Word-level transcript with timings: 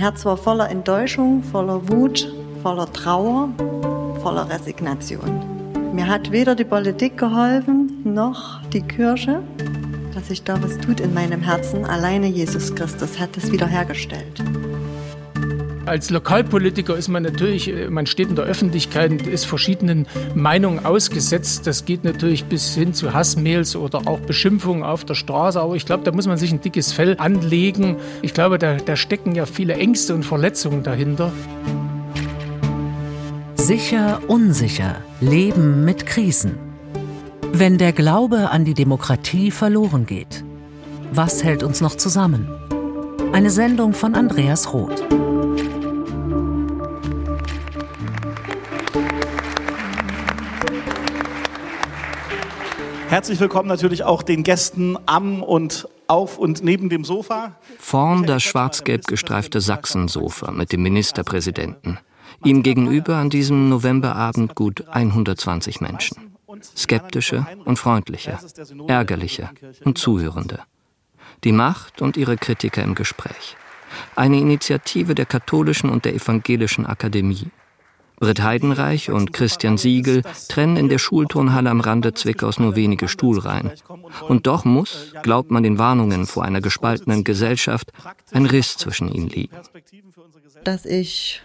Herz 0.00 0.24
war 0.24 0.38
voller 0.38 0.70
Enttäuschung, 0.70 1.42
voller 1.42 1.86
Wut, 1.90 2.32
voller 2.62 2.90
Trauer, 2.90 3.50
voller 4.22 4.48
Resignation. 4.48 5.42
Mir 5.94 6.08
hat 6.08 6.30
weder 6.30 6.54
die 6.54 6.64
Politik 6.64 7.18
geholfen, 7.18 8.00
noch 8.02 8.62
die 8.72 8.80
Kirche, 8.80 9.42
dass 10.14 10.28
sich 10.28 10.42
da 10.42 10.54
was 10.62 10.78
tut 10.78 11.00
in 11.00 11.12
meinem 11.12 11.42
Herzen. 11.42 11.84
Alleine 11.84 12.28
Jesus 12.28 12.74
Christus 12.74 13.18
hat 13.20 13.36
es 13.36 13.52
wiederhergestellt. 13.52 14.42
Als 15.90 16.08
Lokalpolitiker 16.08 16.96
ist 16.96 17.08
man 17.08 17.24
natürlich, 17.24 17.66
äh, 17.66 17.90
man 17.90 18.06
steht 18.06 18.28
in 18.28 18.36
der 18.36 18.44
Öffentlichkeit 18.44 19.10
und 19.10 19.26
ist 19.26 19.44
verschiedenen 19.44 20.06
Meinungen 20.36 20.86
ausgesetzt. 20.86 21.66
Das 21.66 21.84
geht 21.84 22.04
natürlich 22.04 22.44
bis 22.44 22.76
hin 22.76 22.94
zu 22.94 23.12
Hassmails 23.12 23.74
oder 23.74 24.06
auch 24.06 24.20
Beschimpfungen 24.20 24.84
auf 24.84 25.04
der 25.04 25.16
Straße. 25.16 25.60
Aber 25.60 25.74
ich 25.74 25.86
glaube, 25.86 26.04
da 26.04 26.12
muss 26.12 26.28
man 26.28 26.38
sich 26.38 26.52
ein 26.52 26.60
dickes 26.60 26.92
Fell 26.92 27.16
anlegen. 27.18 27.96
Ich 28.22 28.34
glaube, 28.34 28.60
da, 28.60 28.76
da 28.76 28.94
stecken 28.94 29.34
ja 29.34 29.46
viele 29.46 29.74
Ängste 29.74 30.14
und 30.14 30.24
Verletzungen 30.24 30.84
dahinter. 30.84 31.32
Sicher, 33.56 34.20
unsicher. 34.28 34.94
Leben 35.20 35.84
mit 35.84 36.06
Krisen. 36.06 36.52
Wenn 37.52 37.78
der 37.78 37.92
Glaube 37.92 38.50
an 38.50 38.64
die 38.64 38.74
Demokratie 38.74 39.50
verloren 39.50 40.06
geht, 40.06 40.44
was 41.10 41.42
hält 41.42 41.64
uns 41.64 41.80
noch 41.80 41.96
zusammen? 41.96 42.48
Eine 43.32 43.50
Sendung 43.50 43.92
von 43.92 44.14
Andreas 44.14 44.72
Roth. 44.72 45.02
Herzlich 53.10 53.40
willkommen 53.40 53.66
natürlich 53.66 54.04
auch 54.04 54.22
den 54.22 54.44
Gästen 54.44 54.96
am 55.06 55.42
und 55.42 55.88
auf 56.06 56.38
und 56.38 56.62
neben 56.62 56.88
dem 56.88 57.04
Sofa. 57.04 57.56
Vorn 57.76 58.22
das 58.24 58.44
schwarz-gelb 58.44 59.04
gestreifte 59.08 59.60
Sachsensofa 59.60 60.52
mit 60.52 60.70
dem 60.70 60.84
Ministerpräsidenten. 60.84 61.98
Ihm 62.44 62.62
gegenüber 62.62 63.16
an 63.16 63.28
diesem 63.28 63.68
Novemberabend 63.68 64.54
gut 64.54 64.86
120 64.88 65.80
Menschen. 65.80 66.36
Skeptische 66.76 67.44
und 67.64 67.80
freundliche, 67.80 68.38
ärgerliche 68.86 69.50
und 69.84 69.98
Zuhörende. 69.98 70.60
Die 71.42 71.52
Macht 71.52 72.02
und 72.02 72.16
ihre 72.16 72.36
Kritiker 72.36 72.84
im 72.84 72.94
Gespräch. 72.94 73.56
Eine 74.14 74.38
Initiative 74.38 75.16
der 75.16 75.26
katholischen 75.26 75.90
und 75.90 76.04
der 76.04 76.14
evangelischen 76.14 76.86
Akademie. 76.86 77.50
Britt 78.20 78.42
Heidenreich 78.42 79.10
und 79.10 79.32
Christian 79.32 79.78
Siegel 79.78 80.22
trennen 80.48 80.76
in 80.76 80.90
der 80.90 80.98
Schulturnhalle 80.98 81.70
am 81.70 81.80
Rande 81.80 82.12
Zwickaus 82.12 82.58
nur 82.58 82.76
wenige 82.76 83.08
Stuhlreihen. 83.08 83.72
Und 84.28 84.46
doch 84.46 84.66
muss, 84.66 85.14
glaubt 85.22 85.50
man 85.50 85.62
den 85.62 85.78
Warnungen 85.78 86.26
vor 86.26 86.44
einer 86.44 86.60
gespaltenen 86.60 87.24
Gesellschaft, 87.24 87.92
ein 88.32 88.44
Riss 88.44 88.76
zwischen 88.76 89.08
ihnen 89.10 89.30
liegen. 89.30 89.56
Dass 90.64 90.84
ich 90.84 91.40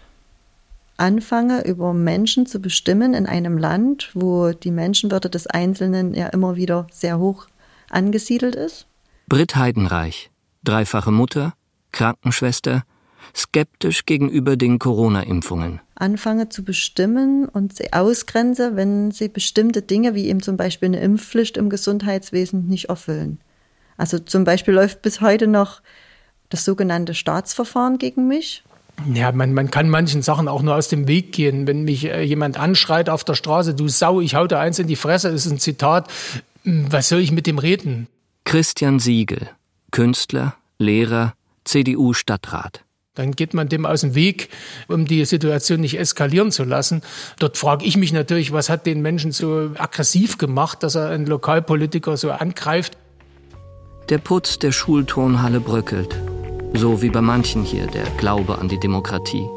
anfange, 0.97 1.65
über 1.65 1.93
Menschen 1.93 2.45
zu 2.45 2.59
bestimmen 2.59 3.13
in 3.13 3.25
einem 3.25 3.57
Land, 3.57 4.11
wo 4.13 4.51
die 4.51 4.71
Menschenwürde 4.71 5.29
des 5.29 5.47
Einzelnen 5.47 6.13
ja 6.13 6.27
immer 6.27 6.57
wieder 6.57 6.87
sehr 6.91 7.19
hoch 7.19 7.47
angesiedelt 7.89 8.55
ist. 8.55 8.85
Britt 9.27 9.55
Heidenreich, 9.55 10.29
dreifache 10.65 11.11
Mutter, 11.11 11.53
Krankenschwester, 11.93 12.83
skeptisch 13.35 14.05
gegenüber 14.05 14.57
den 14.57 14.79
Corona-Impfungen. 14.79 15.79
Anfange 15.95 16.49
zu 16.49 16.63
bestimmen 16.63 17.47
und 17.47 17.75
sie 17.75 17.93
ausgrenze, 17.93 18.75
wenn 18.75 19.11
sie 19.11 19.29
bestimmte 19.29 19.81
Dinge, 19.81 20.13
wie 20.13 20.27
eben 20.27 20.41
zum 20.41 20.57
Beispiel 20.57 20.87
eine 20.87 20.99
Impfpflicht 20.99 21.57
im 21.57 21.69
Gesundheitswesen, 21.69 22.67
nicht 22.67 22.89
erfüllen. 22.89 23.39
Also 23.97 24.19
zum 24.19 24.43
Beispiel 24.43 24.73
läuft 24.73 25.01
bis 25.01 25.21
heute 25.21 25.47
noch 25.47 25.81
das 26.49 26.65
sogenannte 26.65 27.13
Staatsverfahren 27.13 27.97
gegen 27.97 28.27
mich. 28.27 28.63
Ja, 29.13 29.31
man, 29.31 29.53
man 29.53 29.71
kann 29.71 29.89
manchen 29.89 30.21
Sachen 30.21 30.47
auch 30.47 30.61
nur 30.61 30.75
aus 30.75 30.87
dem 30.87 31.07
Weg 31.07 31.33
gehen. 31.33 31.67
Wenn 31.67 31.83
mich 31.83 32.05
äh, 32.05 32.21
jemand 32.21 32.57
anschreit 32.57 33.09
auf 33.09 33.23
der 33.23 33.35
Straße, 33.35 33.73
du 33.73 33.87
Sau, 33.87 34.21
ich 34.21 34.35
hau 34.35 34.47
dir 34.47 34.59
eins 34.59 34.79
in 34.79 34.87
die 34.87 34.95
Fresse, 34.95 35.29
ist 35.29 35.45
ein 35.45 35.59
Zitat. 35.59 36.09
Hm, 36.63 36.87
was 36.91 37.09
soll 37.09 37.19
ich 37.19 37.31
mit 37.31 37.45
dem 37.45 37.57
reden? 37.57 38.07
Christian 38.45 38.99
Siegel, 38.99 39.49
Künstler, 39.91 40.55
Lehrer, 40.77 41.33
CDU-Stadtrat. 41.65 42.84
Dann 43.15 43.31
geht 43.31 43.53
man 43.53 43.69
dem 43.69 43.85
aus 43.85 44.01
dem 44.01 44.13
Weg, 44.13 44.49
um 44.87 45.05
die 45.05 45.23
Situation 45.25 45.79
nicht 45.79 45.97
eskalieren 45.97 46.51
zu 46.51 46.63
lassen. 46.63 47.01
Dort 47.39 47.57
frage 47.57 47.85
ich 47.85 47.97
mich 47.97 48.11
natürlich, 48.11 48.51
was 48.51 48.69
hat 48.69 48.85
den 48.85 49.01
Menschen 49.01 49.31
so 49.31 49.71
aggressiv 49.77 50.37
gemacht, 50.37 50.83
dass 50.83 50.95
er 50.95 51.09
einen 51.09 51.25
Lokalpolitiker 51.25 52.17
so 52.17 52.31
angreift. 52.31 52.97
Der 54.09 54.17
Putz 54.19 54.59
der 54.59 54.71
Schulturnhalle 54.71 55.61
bröckelt. 55.61 56.15
So 56.73 57.01
wie 57.01 57.09
bei 57.09 57.21
manchen 57.21 57.63
hier 57.63 57.87
der 57.87 58.03
Glaube 58.17 58.59
an 58.59 58.67
die 58.67 58.79
Demokratie. 58.79 59.47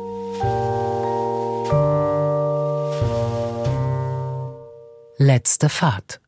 Letzte 5.20 5.68
Fahrt. 5.68 6.20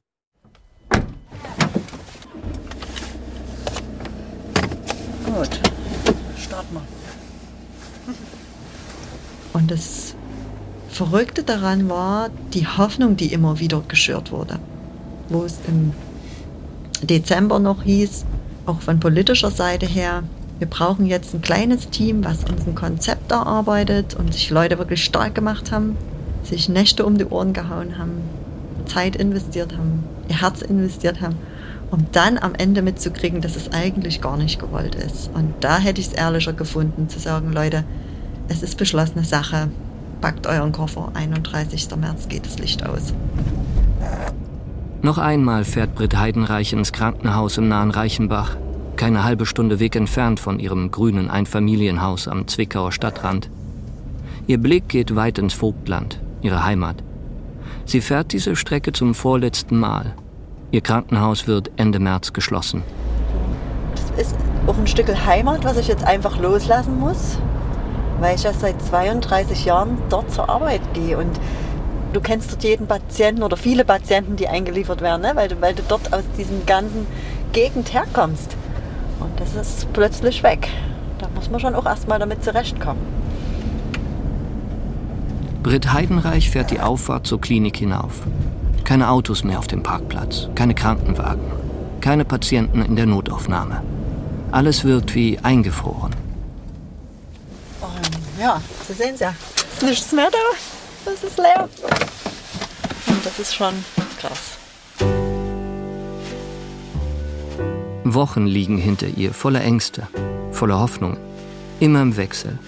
Gut, 5.24 5.60
starten 6.36 6.74
wir. 6.74 6.82
Und 9.52 9.70
das 9.70 10.14
Verrückte 10.88 11.42
daran 11.42 11.88
war 11.88 12.30
die 12.52 12.66
Hoffnung, 12.66 13.16
die 13.16 13.32
immer 13.32 13.60
wieder 13.60 13.82
geschürt 13.86 14.32
wurde. 14.32 14.58
Wo 15.28 15.44
es 15.44 15.58
im 15.66 15.92
Dezember 17.02 17.58
noch 17.58 17.82
hieß, 17.82 18.24
auch 18.66 18.80
von 18.80 19.00
politischer 19.00 19.50
Seite 19.50 19.86
her, 19.86 20.24
wir 20.58 20.68
brauchen 20.68 21.06
jetzt 21.06 21.32
ein 21.32 21.40
kleines 21.40 21.88
Team, 21.88 22.22
was 22.24 22.44
uns 22.44 22.66
ein 22.66 22.74
Konzept 22.74 23.32
erarbeitet 23.32 24.14
und 24.14 24.34
sich 24.34 24.50
Leute 24.50 24.78
wirklich 24.78 25.02
stark 25.02 25.34
gemacht 25.34 25.72
haben, 25.72 25.96
sich 26.44 26.68
Nächte 26.68 27.06
um 27.06 27.16
die 27.16 27.24
Ohren 27.24 27.52
gehauen 27.52 27.96
haben, 27.96 28.20
Zeit 28.84 29.16
investiert 29.16 29.72
haben, 29.72 30.04
ihr 30.28 30.40
Herz 30.40 30.60
investiert 30.60 31.20
haben, 31.22 31.36
um 31.90 32.06
dann 32.12 32.36
am 32.36 32.54
Ende 32.54 32.82
mitzukriegen, 32.82 33.40
dass 33.40 33.56
es 33.56 33.72
eigentlich 33.72 34.20
gar 34.20 34.36
nicht 34.36 34.60
gewollt 34.60 34.94
ist. 34.94 35.30
Und 35.32 35.54
da 35.60 35.78
hätte 35.78 36.00
ich 36.00 36.08
es 36.08 36.12
ehrlicher 36.12 36.52
gefunden, 36.52 37.08
zu 37.08 37.18
sagen, 37.18 37.52
Leute, 37.52 37.84
es 38.50 38.62
ist 38.62 38.76
beschlossene 38.76 39.24
Sache. 39.24 39.70
Packt 40.20 40.46
euren 40.46 40.72
Koffer. 40.72 41.10
31. 41.14 41.88
März 41.96 42.28
geht 42.28 42.44
das 42.44 42.58
Licht 42.58 42.84
aus. 42.84 43.14
Noch 45.02 45.16
einmal 45.16 45.64
fährt 45.64 45.94
Britt 45.94 46.18
Heidenreich 46.18 46.74
ins 46.74 46.92
Krankenhaus 46.92 47.56
im 47.56 47.68
nahen 47.68 47.90
Reichenbach, 47.90 48.56
keine 48.96 49.24
halbe 49.24 49.46
Stunde 49.46 49.80
Weg 49.80 49.96
entfernt 49.96 50.40
von 50.40 50.58
ihrem 50.58 50.90
grünen 50.90 51.30
Einfamilienhaus 51.30 52.28
am 52.28 52.48
Zwickauer 52.48 52.92
Stadtrand. 52.92 53.48
Ihr 54.46 54.58
Blick 54.58 54.88
geht 54.88 55.16
weit 55.16 55.38
ins 55.38 55.54
Vogtland, 55.54 56.20
ihre 56.42 56.64
Heimat. 56.64 56.96
Sie 57.86 58.02
fährt 58.02 58.32
diese 58.32 58.56
Strecke 58.56 58.92
zum 58.92 59.14
vorletzten 59.14 59.78
Mal. 59.78 60.14
Ihr 60.70 60.82
Krankenhaus 60.82 61.46
wird 61.46 61.70
Ende 61.76 61.98
März 61.98 62.32
geschlossen. 62.32 62.82
Das 63.94 64.26
ist 64.26 64.36
auch 64.66 64.76
ein 64.76 64.86
Stück 64.86 65.08
Heimat, 65.24 65.64
was 65.64 65.78
ich 65.78 65.88
jetzt 65.88 66.04
einfach 66.04 66.38
loslassen 66.38 66.98
muss 66.98 67.38
weil 68.20 68.36
ich 68.36 68.42
ja 68.42 68.52
seit 68.52 68.80
32 68.80 69.64
Jahren 69.64 69.98
dort 70.08 70.30
zur 70.30 70.48
Arbeit 70.48 70.82
gehe 70.94 71.18
und 71.18 71.40
du 72.12 72.20
kennst 72.20 72.52
dort 72.52 72.64
jeden 72.64 72.86
Patienten 72.86 73.42
oder 73.42 73.56
viele 73.56 73.84
Patienten, 73.84 74.36
die 74.36 74.48
eingeliefert 74.48 75.00
werden, 75.00 75.22
ne? 75.22 75.32
weil, 75.34 75.48
du, 75.48 75.60
weil 75.60 75.74
du 75.74 75.82
dort 75.88 76.12
aus 76.12 76.24
diesem 76.36 76.66
ganzen 76.66 77.06
Gegend 77.52 77.92
herkommst. 77.92 78.56
Und 79.20 79.38
das 79.38 79.54
ist 79.54 79.92
plötzlich 79.92 80.42
weg. 80.42 80.68
Da 81.18 81.28
muss 81.34 81.50
man 81.50 81.60
schon 81.60 81.74
auch 81.74 81.86
erstmal 81.86 82.18
damit 82.18 82.44
zurechtkommen. 82.44 83.00
Britt 85.62 85.92
Heidenreich 85.92 86.50
fährt 86.50 86.70
die 86.70 86.80
Auffahrt 86.80 87.26
zur 87.26 87.40
Klinik 87.40 87.76
hinauf. 87.76 88.22
Keine 88.84 89.10
Autos 89.10 89.44
mehr 89.44 89.58
auf 89.58 89.66
dem 89.66 89.82
Parkplatz, 89.82 90.48
keine 90.54 90.74
Krankenwagen, 90.74 91.44
keine 92.00 92.24
Patienten 92.24 92.82
in 92.82 92.96
der 92.96 93.06
Notaufnahme. 93.06 93.82
Alles 94.52 94.84
wird 94.84 95.14
wie 95.14 95.38
eingefroren. 95.38 96.29
Ja, 98.40 98.58
Sie 98.88 98.94
sehen 98.94 99.14
es 99.14 99.20
ja. 99.20 99.34
Ist 99.70 99.82
nichts 99.82 100.12
mehr 100.12 100.30
da. 100.30 100.38
Das 101.04 101.22
ist 101.22 101.36
leer. 101.36 101.68
Und 103.06 103.26
das 103.26 103.38
ist 103.38 103.54
schon 103.54 103.74
krass. 104.18 104.56
Wochen 108.04 108.46
liegen 108.46 108.78
hinter 108.78 109.08
ihr, 109.08 109.34
voller 109.34 109.60
Ängste, 109.60 110.08
voller 110.52 110.80
Hoffnung, 110.80 111.18
immer 111.80 112.00
im 112.00 112.16
Wechsel. 112.16 112.58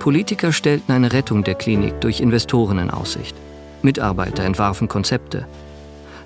Politiker 0.00 0.52
stellten 0.52 0.92
eine 0.92 1.12
Rettung 1.12 1.44
der 1.44 1.54
Klinik 1.54 2.00
durch 2.00 2.20
Investoren 2.20 2.80
in 2.80 2.90
Aussicht. 2.90 3.36
Mitarbeiter 3.82 4.42
entwarfen 4.42 4.88
Konzepte. 4.88 5.46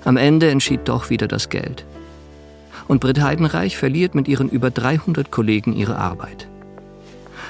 Am 0.03 0.17
Ende 0.17 0.49
entschied 0.49 0.81
doch 0.85 1.11
wieder 1.11 1.27
das 1.27 1.49
Geld. 1.49 1.85
Und 2.87 3.01
Britt 3.01 3.21
Heidenreich 3.21 3.77
verliert 3.77 4.15
mit 4.15 4.27
ihren 4.27 4.49
über 4.49 4.71
300 4.71 5.29
Kollegen 5.29 5.73
ihre 5.73 5.97
Arbeit. 5.97 6.47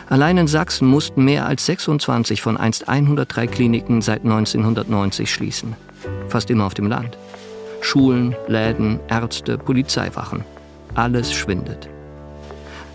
Allein 0.09 0.38
in 0.38 0.48
Sachsen 0.48 0.88
mussten 0.88 1.25
mehr 1.25 1.45
als 1.45 1.65
26 1.65 2.42
von 2.42 2.56
einst 2.56 2.88
103 2.88 3.48
Kliniken 3.48 4.01
seit 4.01 4.24
1990 4.24 5.30
schließen. 5.30 5.75
Fast 6.30 6.50
immer 6.50 6.65
auf 6.65 6.74
dem 6.74 6.88
Land. 6.88 7.18
Schulen, 7.81 8.36
Läden, 8.48 9.00
Ärzte, 9.09 9.57
Polizeiwachen. 9.57 10.45
Alles 10.95 11.33
schwindet. 11.33 11.89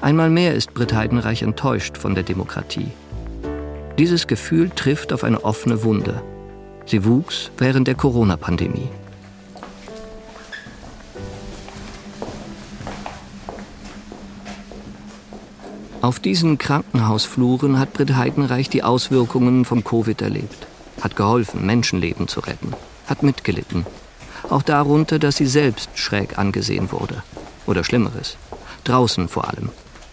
Einmal 0.01 0.31
mehr 0.31 0.55
ist 0.55 0.75
Britt 0.75 0.95
Heidenreich 0.95 1.43
enttäuscht 1.43 1.99
von 1.99 2.15
der 2.15 2.25
Demokratie. 2.25 2.89
Dieses 3.99 4.27
Gefühl 4.27 4.71
trifft 4.71 5.13
auf 5.13 5.23
eine 5.23 5.45
offene 5.45 5.85
Wunde. 5.85 6.23
Sie 6.87 7.05
wuchs 7.05 7.51
während 7.59 7.89
der 7.89 7.95
Corona-Pandemie. 7.95 8.89
Auf 16.03 16.19
diesen 16.19 16.59
Krankenhausfluren 16.59 17.79
hat 17.79 17.93
Britt 17.93 18.17
Heidenreich 18.17 18.69
die 18.69 18.83
Auswirkungen 18.83 19.65
von 19.65 19.85
Covid 19.85 20.21
erlebt, 20.21 20.67
hat 21.01 21.15
geholfen, 21.15 21.65
Menschenleben 21.65 22.27
zu 22.27 22.41
retten, 22.41 22.73
hat 23.07 23.23
mitgelitten. 23.23 23.87
Auch 24.51 24.63
darunter, 24.63 25.21
dass 25.21 25.37
sie 25.37 25.47
selbst 25.47 25.91
schräg 25.95 26.39
angesehen 26.39 26.91
wurde. 26.91 27.23
Oder 27.69 27.85
Schlimmeres. 27.85 28.37
Draußen 28.83 29.29
vor 29.29 29.47
allem, 29.47 29.69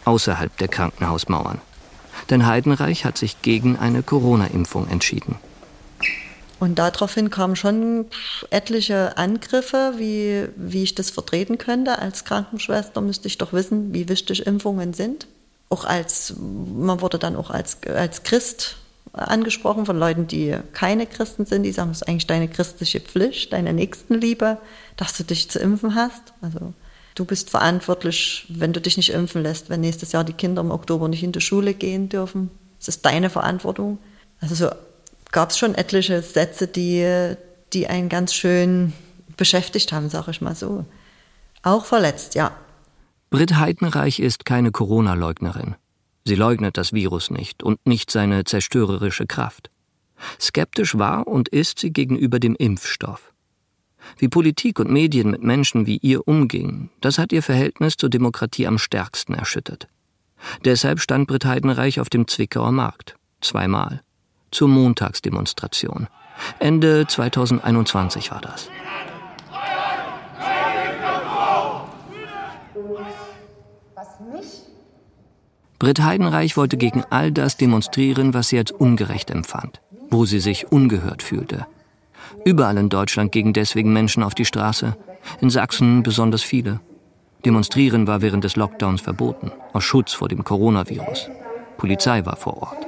außerhalb 0.05 0.55
der 0.57 0.67
Krankenhausmauern. 0.67 1.59
Denn 2.29 2.45
Heidenreich 2.45 3.03
hat 3.03 3.17
sich 3.17 3.41
gegen 3.41 3.75
eine 3.75 4.03
Corona-Impfung 4.03 4.87
entschieden. 4.89 5.37
Und 6.59 6.77
daraufhin 6.77 7.31
kamen 7.31 7.55
schon 7.55 8.05
etliche 8.51 9.17
Angriffe, 9.17 9.93
wie, 9.97 10.49
wie 10.55 10.83
ich 10.83 10.93
das 10.93 11.09
vertreten 11.09 11.57
könnte. 11.57 11.97
Als 11.97 12.25
Krankenschwester 12.25 13.01
müsste 13.01 13.27
ich 13.27 13.39
doch 13.39 13.53
wissen, 13.53 13.91
wie 13.91 14.07
wichtig 14.07 14.45
Impfungen 14.45 14.93
sind 14.93 15.25
auch 15.69 15.85
als, 15.85 16.33
man 16.37 17.01
wurde 17.01 17.19
dann 17.19 17.35
auch 17.35 17.51
als, 17.51 17.77
als 17.83 18.23
Christ 18.23 18.77
angesprochen 19.13 19.85
von 19.85 19.97
Leuten, 19.97 20.27
die 20.27 20.55
keine 20.73 21.05
Christen 21.05 21.45
sind, 21.45 21.63
die 21.63 21.71
sagen, 21.71 21.91
es 21.91 22.01
ist 22.01 22.07
eigentlich 22.07 22.27
deine 22.27 22.47
christliche 22.47 22.99
Pflicht, 22.99 23.53
deine 23.53 23.73
Nächstenliebe, 23.73 24.57
dass 24.97 25.13
du 25.13 25.23
dich 25.23 25.49
zu 25.49 25.59
impfen 25.59 25.95
hast. 25.95 26.33
Also 26.41 26.73
du 27.15 27.25
bist 27.25 27.49
verantwortlich, 27.49 28.45
wenn 28.49 28.73
du 28.73 28.81
dich 28.81 28.97
nicht 28.97 29.11
impfen 29.11 29.43
lässt, 29.43 29.69
wenn 29.69 29.81
nächstes 29.81 30.11
Jahr 30.11 30.23
die 30.23 30.33
Kinder 30.33 30.61
im 30.61 30.71
Oktober 30.71 31.07
nicht 31.07 31.23
in 31.23 31.31
die 31.31 31.41
Schule 31.41 31.73
gehen 31.73 32.09
dürfen. 32.09 32.51
Es 32.79 32.87
ist 32.87 33.05
deine 33.05 33.29
Verantwortung. 33.29 33.99
Also 34.41 34.55
so 34.55 34.69
gab 35.31 35.49
es 35.49 35.57
schon 35.57 35.75
etliche 35.75 36.21
Sätze, 36.21 36.67
die, 36.67 37.35
die 37.73 37.87
einen 37.87 38.09
ganz 38.09 38.33
schön 38.33 38.93
beschäftigt 39.37 39.91
haben, 39.91 40.09
sage 40.09 40.31
ich 40.31 40.41
mal 40.41 40.55
so. 40.55 40.85
Auch 41.61 41.85
verletzt, 41.85 42.35
ja. 42.35 42.51
Britt 43.29 43.57
Heidenreich 43.57 44.19
ist 44.19 44.43
keine 44.43 44.71
Corona-Leugnerin. 44.71 45.75
Sie 46.25 46.35
leugnet 46.35 46.77
das 46.77 46.93
Virus 46.93 47.29
nicht 47.29 47.61
und 47.61 47.85
nicht 47.85 48.09
seine 48.09 48.43
zerstörerische 48.43 49.27
Kraft. 49.27 49.69
Skeptisch 50.39 50.97
war 50.97 51.27
und 51.27 51.47
ist 51.47 51.79
sie 51.79 51.93
gegenüber 51.93 52.39
dem 52.39 52.55
Impfstoff. 52.55 53.31
Wie 54.17 54.29
Politik 54.29 54.79
und 54.79 54.89
Medien 54.89 55.29
mit 55.29 55.43
Menschen 55.43 55.85
wie 55.85 55.97
ihr 55.97 56.27
umgingen, 56.27 56.89
das 57.01 57.19
hat 57.19 57.31
ihr 57.31 57.43
Verhältnis 57.43 57.97
zur 57.97 58.09
Demokratie 58.09 58.65
am 58.65 58.79
stärksten 58.79 59.35
erschüttert. 59.35 59.87
Deshalb 60.65 60.99
stand 60.99 61.27
Britt 61.27 61.45
Heidenreich 61.45 61.99
auf 61.99 62.09
dem 62.09 62.27
Zwickauer 62.27 62.71
Markt. 62.71 63.15
Zweimal. 63.41 64.01
Zur 64.51 64.69
Montagsdemonstration. 64.69 66.07
Ende 66.59 67.05
2021 67.07 68.31
war 68.31 68.41
das. 68.41 68.69
Britt 75.79 76.01
Heidenreich 76.01 76.57
wollte 76.57 76.75
gegen 76.75 77.03
all 77.09 77.31
das 77.31 77.55
demonstrieren, 77.55 78.33
was 78.33 78.49
sie 78.49 78.57
als 78.57 78.71
ungerecht 78.71 79.31
empfand, 79.31 79.79
wo 80.09 80.25
sie 80.25 80.41
sich 80.41 80.71
ungehört 80.71 81.23
fühlte. 81.23 81.65
Überall 82.43 82.77
in 82.77 82.89
Deutschland 82.89 83.31
gingen 83.31 83.53
deswegen 83.53 83.93
Menschen 83.93 84.21
auf 84.21 84.35
die 84.35 84.45
Straße, 84.45 84.97
in 85.39 85.49
Sachsen 85.49 86.03
besonders 86.03 86.43
viele. 86.43 86.81
Demonstrieren 87.45 88.07
war 88.07 88.21
während 88.21 88.43
des 88.43 88.57
Lockdowns 88.57 89.01
verboten, 89.01 89.51
aus 89.71 89.85
Schutz 89.85 90.11
vor 90.11 90.27
dem 90.27 90.43
Coronavirus. 90.43 91.29
Polizei 91.77 92.25
war 92.25 92.35
vor 92.35 92.61
Ort. 92.61 92.85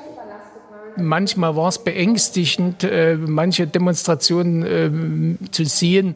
Manchmal 0.98 1.56
war 1.56 1.70
es 1.70 1.82
beängstigend, 1.82 2.84
äh, 2.84 3.16
manche 3.16 3.66
Demonstrationen 3.68 4.64
äh, 4.64 5.52
zu 5.52 5.64
sehen. 5.64 6.16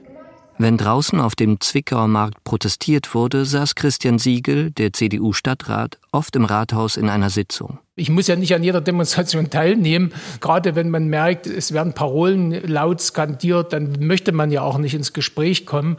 Wenn 0.58 0.78
draußen 0.78 1.20
auf 1.20 1.36
dem 1.36 1.60
Zwickauer 1.60 2.08
Markt 2.08 2.46
protestiert 2.46 3.14
wurde, 3.14 3.44
saß 3.44 3.76
Christian 3.76 4.20
Siegel, 4.20 4.72
der 4.72 4.94
CDU-Stadtrat, 4.94 5.98
oft 6.14 6.34
im 6.38 6.46
Rathaus 6.46 6.96
in 6.96 7.10
einer 7.10 7.30
Sitzung. 7.30 7.80
Ich 7.98 8.10
muss 8.10 8.28
ja 8.28 8.38
nicht 8.38 8.56
an 8.56 8.64
jeder 8.64 8.80
Demonstration 8.80 9.50
teilnehmen. 9.50 10.14
Gerade 10.40 10.76
wenn 10.76 10.90
man 10.90 11.08
merkt, 11.08 11.46
es 11.48 11.74
werden 11.74 11.92
Parolen 11.92 12.52
laut 12.52 13.02
skandiert, 13.02 13.74
dann 13.74 13.98
möchte 14.00 14.32
man 14.32 14.50
ja 14.50 14.62
auch 14.62 14.78
nicht 14.78 14.94
ins 14.94 15.12
Gespräch 15.12 15.66
kommen. 15.66 15.98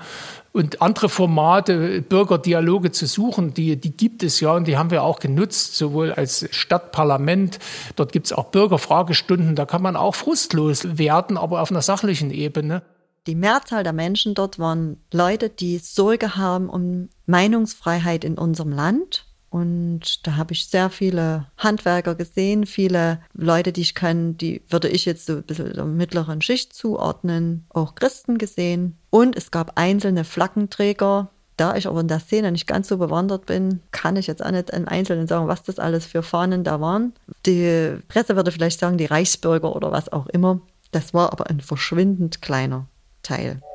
Und 0.53 0.81
andere 0.81 1.11
Formate, 1.11 2.01
Bürgerdialoge 2.01 2.93
zu 2.93 3.05
suchen, 3.05 3.53
die, 3.53 3.77
die 3.77 3.95
gibt 3.95 4.23
es 4.23 4.41
ja 4.41 4.53
und 4.53 4.67
die 4.67 4.79
haben 4.79 4.91
wir 4.91 5.03
auch 5.03 5.19
genutzt, 5.19 5.77
sowohl 5.77 6.13
als 6.13 6.49
Stadtparlament. 6.51 7.59
Dort 7.95 8.13
gibt 8.13 8.27
es 8.27 8.33
auch 8.33 8.47
Bürgerfragestunden, 8.47 9.55
da 9.55 9.67
kann 9.67 9.83
man 9.83 9.97
auch 9.97 10.15
frustlos 10.15 10.97
werden, 10.97 11.37
aber 11.37 11.61
auf 11.61 11.71
einer 11.71 11.83
sachlichen 11.83 12.31
Ebene. 12.31 12.83
Die 13.27 13.35
Mehrzahl 13.35 13.83
der 13.83 13.93
Menschen 13.93 14.35
dort 14.35 14.59
waren 14.59 14.99
Leute, 15.13 15.49
die 15.51 15.79
Sorge 15.79 16.37
haben 16.37 16.69
um 16.69 17.09
Meinungsfreiheit 17.27 18.25
in 18.25 18.39
unserem 18.39 18.71
Land. 18.71 19.25
Und 19.51 20.27
da 20.27 20.37
habe 20.37 20.53
ich 20.53 20.69
sehr 20.69 20.91
viele 20.91 21.47
Handwerker 21.57 22.15
gesehen, 22.15 22.67
viele 22.67 23.21
Leute, 23.33 23.73
die 23.73 23.81
ich 23.81 23.95
kenne, 23.95 24.35
die 24.35 24.63
würde 24.69 24.89
ich 24.89 25.07
jetzt 25.07 25.27
so 25.27 25.37
ein 25.37 25.43
bisschen 25.43 25.73
der 25.73 25.85
mittleren 25.85 26.43
Schicht 26.43 26.73
zuordnen, 26.73 27.65
auch 27.71 27.95
Christen 27.95 28.39
gesehen. 28.39 28.99
Und 29.11 29.37
es 29.37 29.51
gab 29.51 29.73
einzelne 29.79 30.25
Flaggenträger. 30.25 31.31
Da 31.57 31.75
ich 31.75 31.89
aber 31.89 32.01
in 32.01 32.09
der 32.09 32.21
Szene 32.21 32.53
nicht 32.53 32.67
ganz 32.67 32.89
so 32.89 32.99
bewandert 32.99 33.47
bin, 33.47 33.81
kann 33.91 34.17
ich 34.17 34.27
jetzt 34.27 34.45
auch 34.45 34.51
nicht 34.51 34.71
im 34.71 34.87
Einzelnen 34.87 35.27
sagen, 35.27 35.49
was 35.49 35.63
das 35.63 35.79
alles 35.79 36.05
für 36.05 36.23
Fahnen 36.23 36.65
da 36.65 36.83
waren. 36.83 37.15
Die 37.47 37.97
Presse 38.09 38.37
würde 38.37 38.53
vielleicht 38.53 38.79
sagen, 38.79 38.99
die 38.99 39.07
Reichsbürger 39.07 39.75
oder 39.75 39.91
was 39.91 40.13
auch 40.13 40.27
immer. 40.27 40.61
Das 40.93 41.15
war 41.15 41.33
aber 41.33 41.49
ein 41.49 41.63
verschwindend 41.63 42.43
kleiner 42.43 42.87
Teil. 43.27 43.66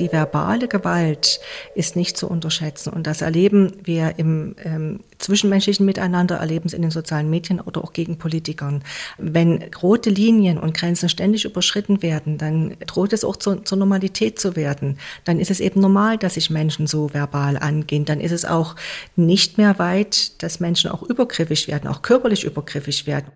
Die 0.00 0.10
verbale 0.10 0.66
Gewalt 0.66 1.40
ist 1.74 1.94
nicht 1.94 2.16
zu 2.16 2.28
unterschätzen. 2.28 2.92
Und 2.92 3.06
das 3.06 3.20
erleben 3.20 3.72
wir 3.84 4.18
im 4.18 4.56
ähm, 4.64 5.00
zwischenmenschlichen 5.18 5.86
Miteinander, 5.86 6.36
erleben 6.36 6.66
es 6.66 6.72
in 6.72 6.82
den 6.82 6.90
sozialen 6.90 7.30
Medien 7.30 7.60
oder 7.60 7.84
auch 7.84 7.92
gegen 7.92 8.18
Politikern. 8.18 8.82
Wenn 9.18 9.62
rote 9.82 10.10
Linien 10.10 10.58
und 10.58 10.74
Grenzen 10.74 11.08
ständig 11.08 11.44
überschritten 11.44 12.02
werden, 12.02 12.38
dann 12.38 12.76
droht 12.86 13.12
es 13.12 13.24
auch 13.24 13.36
zu, 13.36 13.56
zur 13.56 13.78
Normalität 13.78 14.40
zu 14.40 14.56
werden. 14.56 14.98
Dann 15.24 15.38
ist 15.38 15.50
es 15.50 15.60
eben 15.60 15.80
normal, 15.80 16.18
dass 16.18 16.34
sich 16.34 16.50
Menschen 16.50 16.86
so 16.86 17.12
verbal 17.12 17.56
angehen. 17.56 18.04
Dann 18.04 18.20
ist 18.20 18.32
es 18.32 18.44
auch 18.44 18.76
nicht 19.16 19.58
mehr 19.58 19.78
weit, 19.78 20.42
dass 20.42 20.60
Menschen 20.60 20.90
auch 20.90 21.02
übergriffig 21.02 21.68
werden, 21.68 21.88
auch 21.88 22.02
körperlich 22.02 22.44
übergriffig 22.44 23.06
werden. 23.06 23.30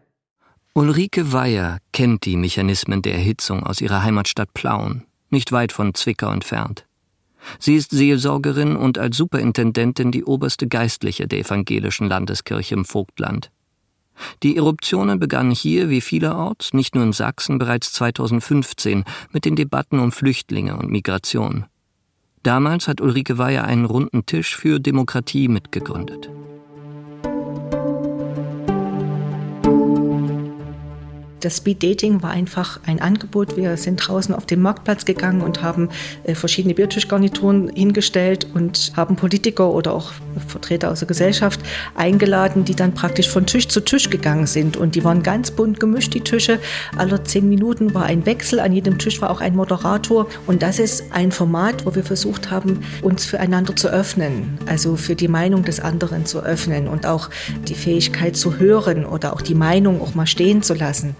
Ulrike 0.76 1.32
Weyer 1.32 1.78
kennt 1.92 2.24
die 2.24 2.36
Mechanismen 2.36 3.00
der 3.00 3.14
Erhitzung 3.14 3.62
aus 3.62 3.80
ihrer 3.80 4.02
Heimatstadt 4.02 4.52
Plauen, 4.54 5.04
nicht 5.34 5.52
weit 5.52 5.72
von 5.72 5.92
Zwickau 5.92 6.30
entfernt. 6.30 6.86
Sie 7.58 7.74
ist 7.74 7.90
Seelsorgerin 7.90 8.74
und 8.76 8.96
als 8.96 9.18
Superintendentin 9.18 10.10
die 10.10 10.24
oberste 10.24 10.66
Geistliche 10.66 11.28
der 11.28 11.40
evangelischen 11.40 12.08
Landeskirche 12.08 12.74
im 12.74 12.86
Vogtland. 12.86 13.50
Die 14.42 14.56
Eruptionen 14.56 15.18
begannen 15.18 15.50
hier 15.50 15.90
wie 15.90 16.00
vielerorts, 16.00 16.72
nicht 16.72 16.94
nur 16.94 17.04
in 17.04 17.12
Sachsen, 17.12 17.58
bereits 17.58 17.92
2015 17.92 19.04
mit 19.32 19.44
den 19.44 19.56
Debatten 19.56 19.98
um 19.98 20.12
Flüchtlinge 20.12 20.76
und 20.76 20.90
Migration. 20.90 21.66
Damals 22.42 22.88
hat 22.88 23.00
Ulrike 23.00 23.38
Weyer 23.38 23.64
einen 23.64 23.86
runden 23.86 24.24
Tisch 24.26 24.56
für 24.56 24.78
Demokratie 24.78 25.48
mitgegründet. 25.48 26.30
Das 31.44 31.58
Speed 31.58 31.82
Dating 31.82 32.22
war 32.22 32.30
einfach 32.30 32.80
ein 32.86 33.02
Angebot. 33.02 33.58
Wir 33.58 33.76
sind 33.76 33.96
draußen 33.96 34.34
auf 34.34 34.46
den 34.46 34.62
Marktplatz 34.62 35.04
gegangen 35.04 35.42
und 35.42 35.62
haben 35.62 35.90
äh, 36.22 36.34
verschiedene 36.34 36.72
Biertischgarnituren 36.72 37.68
hingestellt 37.68 38.46
und 38.54 38.92
haben 38.96 39.16
Politiker 39.16 39.70
oder 39.70 39.92
auch 39.92 40.12
Vertreter 40.48 40.90
aus 40.90 41.00
der 41.00 41.08
Gesellschaft 41.08 41.60
eingeladen, 41.94 42.64
die 42.64 42.74
dann 42.74 42.94
praktisch 42.94 43.28
von 43.28 43.44
Tisch 43.44 43.68
zu 43.68 43.82
Tisch 43.82 44.08
gegangen 44.08 44.46
sind. 44.46 44.78
Und 44.78 44.94
die 44.94 45.04
waren 45.04 45.22
ganz 45.22 45.50
bunt 45.50 45.80
gemischt, 45.80 46.14
die 46.14 46.22
Tische. 46.22 46.58
Alle 46.96 47.22
zehn 47.24 47.46
Minuten 47.46 47.92
war 47.92 48.04
ein 48.04 48.24
Wechsel. 48.24 48.58
An 48.58 48.72
jedem 48.72 48.98
Tisch 48.98 49.20
war 49.20 49.28
auch 49.28 49.42
ein 49.42 49.54
Moderator. 49.54 50.26
Und 50.46 50.62
das 50.62 50.78
ist 50.78 51.12
ein 51.12 51.30
Format, 51.30 51.84
wo 51.84 51.94
wir 51.94 52.04
versucht 52.04 52.50
haben, 52.50 52.80
uns 53.02 53.26
füreinander 53.26 53.76
zu 53.76 53.88
öffnen. 53.88 54.58
Also 54.64 54.96
für 54.96 55.14
die 55.14 55.28
Meinung 55.28 55.62
des 55.62 55.78
anderen 55.78 56.24
zu 56.24 56.42
öffnen 56.42 56.88
und 56.88 57.04
auch 57.04 57.28
die 57.68 57.74
Fähigkeit 57.74 58.34
zu 58.34 58.58
hören 58.58 59.04
oder 59.04 59.34
auch 59.34 59.42
die 59.42 59.54
Meinung 59.54 60.00
auch 60.00 60.14
mal 60.14 60.26
stehen 60.26 60.62
zu 60.62 60.72
lassen. 60.72 61.14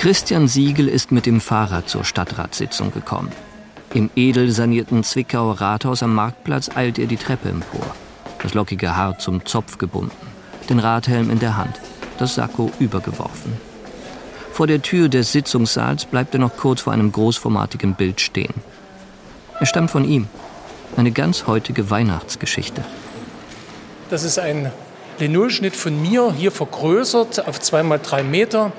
Christian 0.00 0.48
Siegel 0.48 0.88
ist 0.88 1.12
mit 1.12 1.26
dem 1.26 1.42
Fahrrad 1.42 1.90
zur 1.90 2.04
Stadtratssitzung 2.04 2.90
gekommen. 2.90 3.30
Im 3.92 4.08
edel 4.16 4.50
sanierten 4.50 5.04
Zwickauer 5.04 5.60
Rathaus 5.60 6.02
am 6.02 6.14
Marktplatz 6.14 6.70
eilt 6.74 6.98
er 6.98 7.06
die 7.06 7.18
Treppe 7.18 7.50
empor. 7.50 7.84
Das 8.42 8.54
lockige 8.54 8.96
Haar 8.96 9.18
zum 9.18 9.44
Zopf 9.44 9.76
gebunden, 9.76 10.26
den 10.70 10.78
Radhelm 10.78 11.28
in 11.28 11.38
der 11.38 11.58
Hand, 11.58 11.78
das 12.16 12.36
Sakko 12.36 12.70
übergeworfen. 12.78 13.52
Vor 14.52 14.66
der 14.66 14.80
Tür 14.80 15.10
des 15.10 15.32
Sitzungssaals 15.32 16.06
bleibt 16.06 16.32
er 16.32 16.40
noch 16.40 16.56
kurz 16.56 16.80
vor 16.80 16.94
einem 16.94 17.12
großformatigen 17.12 17.92
Bild 17.92 18.22
stehen. 18.22 18.54
Es 19.60 19.68
stammt 19.68 19.90
von 19.90 20.06
ihm. 20.06 20.28
Eine 20.96 21.10
ganz 21.10 21.46
heutige 21.46 21.90
Weihnachtsgeschichte. 21.90 22.82
Das 24.08 24.24
ist 24.24 24.38
ein 24.38 24.72
Linolschnitt 25.18 25.76
von 25.76 26.00
mir, 26.00 26.32
hier 26.32 26.52
vergrößert 26.52 27.46
auf 27.46 27.60
zweimal 27.60 27.98
drei 28.02 28.22
Meter. 28.22 28.72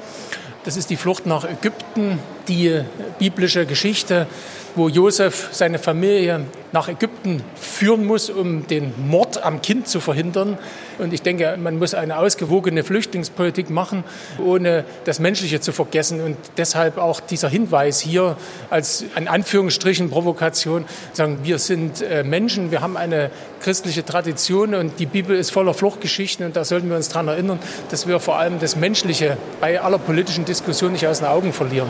Das 0.63 0.77
ist 0.77 0.91
die 0.91 0.95
Flucht 0.95 1.25
nach 1.25 1.43
Ägypten, 1.43 2.19
die 2.47 2.81
biblische 3.17 3.65
Geschichte 3.65 4.27
wo 4.75 4.89
Josef 4.89 5.49
seine 5.51 5.79
Familie 5.79 6.45
nach 6.71 6.87
Ägypten 6.87 7.43
führen 7.55 8.05
muss, 8.05 8.29
um 8.29 8.67
den 8.67 8.93
Mord 9.07 9.43
am 9.43 9.61
Kind 9.61 9.87
zu 9.87 9.99
verhindern. 9.99 10.57
Und 10.99 11.13
ich 11.13 11.21
denke, 11.21 11.57
man 11.57 11.77
muss 11.77 11.93
eine 11.93 12.17
ausgewogene 12.17 12.83
Flüchtlingspolitik 12.83 13.69
machen, 13.69 14.03
ohne 14.43 14.85
das 15.03 15.19
Menschliche 15.19 15.59
zu 15.59 15.71
vergessen. 15.71 16.21
Und 16.21 16.37
deshalb 16.57 16.97
auch 16.97 17.19
dieser 17.19 17.49
Hinweis 17.49 17.99
hier 17.99 18.37
als 18.69 19.05
an 19.15 19.27
Anführungsstrichen 19.27 20.09
Provokation, 20.09 20.85
sagen, 21.13 21.39
wir 21.43 21.59
sind 21.59 22.01
äh, 22.01 22.23
Menschen, 22.23 22.71
wir 22.71 22.81
haben 22.81 22.95
eine 22.95 23.31
christliche 23.61 24.05
Tradition 24.05 24.73
und 24.73 24.99
die 24.99 25.05
Bibel 25.05 25.35
ist 25.35 25.51
voller 25.51 25.73
Fluchtgeschichten 25.73 26.45
und 26.45 26.55
da 26.55 26.63
sollten 26.63 26.89
wir 26.89 26.95
uns 26.95 27.09
daran 27.09 27.27
erinnern, 27.27 27.59
dass 27.89 28.07
wir 28.07 28.19
vor 28.19 28.37
allem 28.37 28.59
das 28.59 28.75
Menschliche 28.75 29.37
bei 29.59 29.81
aller 29.81 29.99
politischen 29.99 30.45
Diskussion 30.45 30.93
nicht 30.93 31.05
aus 31.05 31.19
den 31.19 31.27
Augen 31.27 31.53
verlieren. 31.53 31.89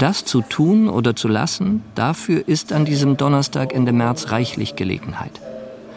Das 0.00 0.24
zu 0.24 0.40
tun 0.40 0.88
oder 0.88 1.14
zu 1.14 1.28
lassen, 1.28 1.82
dafür 1.94 2.48
ist 2.48 2.72
an 2.72 2.86
diesem 2.86 3.18
Donnerstag 3.18 3.74
Ende 3.74 3.92
März 3.92 4.30
reichlich 4.30 4.74
Gelegenheit. 4.74 5.42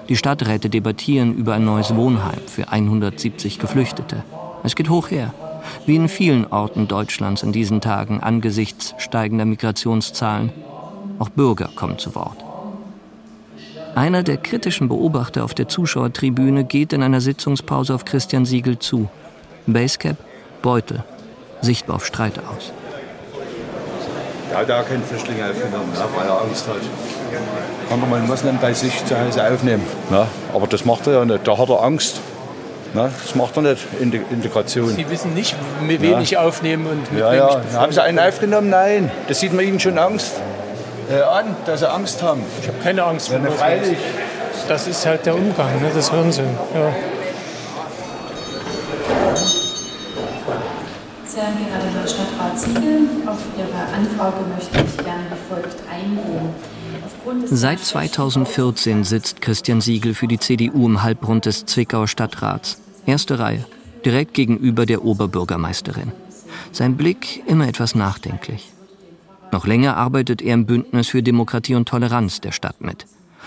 Die 0.09 0.17
Stadträte 0.17 0.69
debattieren 0.69 1.33
über 1.33 1.53
ein 1.53 1.63
neues 1.63 1.95
Wohnheim 1.95 2.41
für 2.45 2.67
170 2.67 3.59
Geflüchtete. 3.59 4.25
Es 4.61 4.75
geht 4.75 4.89
hoch 4.89 5.09
her, 5.09 5.33
wie 5.85 5.95
in 5.95 6.09
vielen 6.09 6.45
Orten 6.47 6.89
Deutschlands 6.89 7.43
in 7.43 7.53
diesen 7.53 7.79
Tagen 7.79 8.19
angesichts 8.19 8.93
steigender 8.97 9.45
Migrationszahlen. 9.45 10.51
Auch 11.17 11.29
Bürger 11.29 11.69
kommen 11.73 11.97
zu 11.97 12.13
Wort. 12.13 12.43
Einer 13.95 14.21
der 14.23 14.35
kritischen 14.35 14.89
Beobachter 14.89 15.45
auf 15.45 15.53
der 15.53 15.69
Zuschauertribüne 15.69 16.65
geht 16.65 16.91
in 16.91 17.03
einer 17.03 17.21
Sitzungspause 17.21 17.95
auf 17.95 18.03
Christian 18.03 18.43
Siegel 18.43 18.79
zu. 18.79 19.07
Basecap, 19.65 20.17
Beutel, 20.61 21.05
sichtbar 21.61 21.95
auf 21.95 22.05
Streit 22.05 22.39
aus. 22.39 22.73
Er 24.53 24.59
hat 24.59 24.69
auch 24.69 24.87
keinen 24.87 25.03
Flüchtling 25.03 25.37
aufgenommen, 25.41 25.91
ne, 25.93 26.05
weil 26.15 26.27
er 26.27 26.41
Angst 26.41 26.67
hat. 26.67 26.75
Kann 27.89 27.99
man 27.99 28.13
einen 28.13 28.27
Moslem 28.27 28.59
bei 28.61 28.71
sich 28.71 29.03
zu 29.03 29.19
Hause 29.19 29.43
aufnehmen. 29.51 29.83
Ne? 30.11 30.27
Aber 30.53 30.67
das 30.67 30.85
macht 30.85 31.07
er 31.07 31.13
ja 31.13 31.25
nicht. 31.25 31.47
Da 31.47 31.57
hat 31.57 31.69
er 31.69 31.81
Angst. 31.81 32.21
Ne? 32.93 33.09
Das 33.23 33.33
macht 33.33 33.57
er 33.57 33.63
nicht, 33.63 33.87
Integration. 33.99 34.89
Sie 34.89 35.09
wissen 35.09 35.33
nicht, 35.33 35.55
mit 35.81 36.01
wem 36.03 36.19
ich 36.19 36.37
aufnehmen 36.37 36.85
und 36.85 37.11
mit 37.11 37.19
ja, 37.19 37.31
wem 37.31 37.37
ja. 37.39 37.61
ich 37.67 37.75
Haben 37.75 37.91
Sie 37.91 38.03
einen 38.03 38.19
aufgenommen? 38.19 38.69
Nein. 38.69 39.09
Das 39.27 39.39
sieht 39.39 39.53
man 39.53 39.65
Ihnen 39.65 39.79
schon 39.79 39.97
Angst 39.97 40.33
äh, 41.09 41.19
an, 41.21 41.55
dass 41.65 41.79
Sie 41.79 41.89
Angst 41.89 42.21
haben. 42.21 42.43
Ich 42.61 42.67
habe 42.67 42.77
keine 42.83 43.03
Angst 43.05 43.29
vor 43.29 43.39
Freilich. 43.57 43.97
Das 44.67 44.87
ist 44.87 45.03
halt 45.07 45.25
der 45.25 45.33
Umgang, 45.33 45.81
ne? 45.81 45.89
das 45.93 46.11
hören 46.11 46.31
Sie. 46.31 46.41
Ja. 46.41 46.93
Stadtrat 52.23 52.59
Siegel, 52.59 53.07
auf 53.25 53.39
Ihre 53.57 53.93
Anfrage 53.93 54.45
möchte 54.55 54.77
ich 54.79 54.97
gerne 55.03 55.25
wie 55.29 55.53
folgt 55.53 55.77
eingehen. 55.91 56.49
Seit 57.45 57.79
2014 57.79 59.03
sitzt 59.03 59.41
Christian 59.41 59.81
Siegel 59.81 60.13
für 60.13 60.27
die 60.27 60.39
CDU 60.39 60.85
im 60.85 61.03
Halbrund 61.03 61.45
des 61.45 61.65
Zwickauer 61.65 62.07
Stadtrats. 62.07 62.81
Erste 63.05 63.39
Reihe, 63.39 63.65
direkt 64.05 64.33
gegenüber 64.33 64.85
der 64.85 65.03
Oberbürgermeisterin. 65.03 66.13
Sein 66.71 66.95
Blick 66.95 67.43
immer 67.45 67.67
etwas 67.67 67.93
nachdenklich. 67.93 68.71
Noch 69.51 69.67
länger 69.67 69.97
arbeitet 69.97 70.41
er 70.41 70.53
im 70.53 70.65
Bündnis 70.65 71.09
für 71.09 71.23
Demokratie 71.23 71.75
und 71.75 71.89
Toleranz 71.89 72.39
der 72.39 72.53
Stadt 72.53 72.79
mit. 72.79 73.05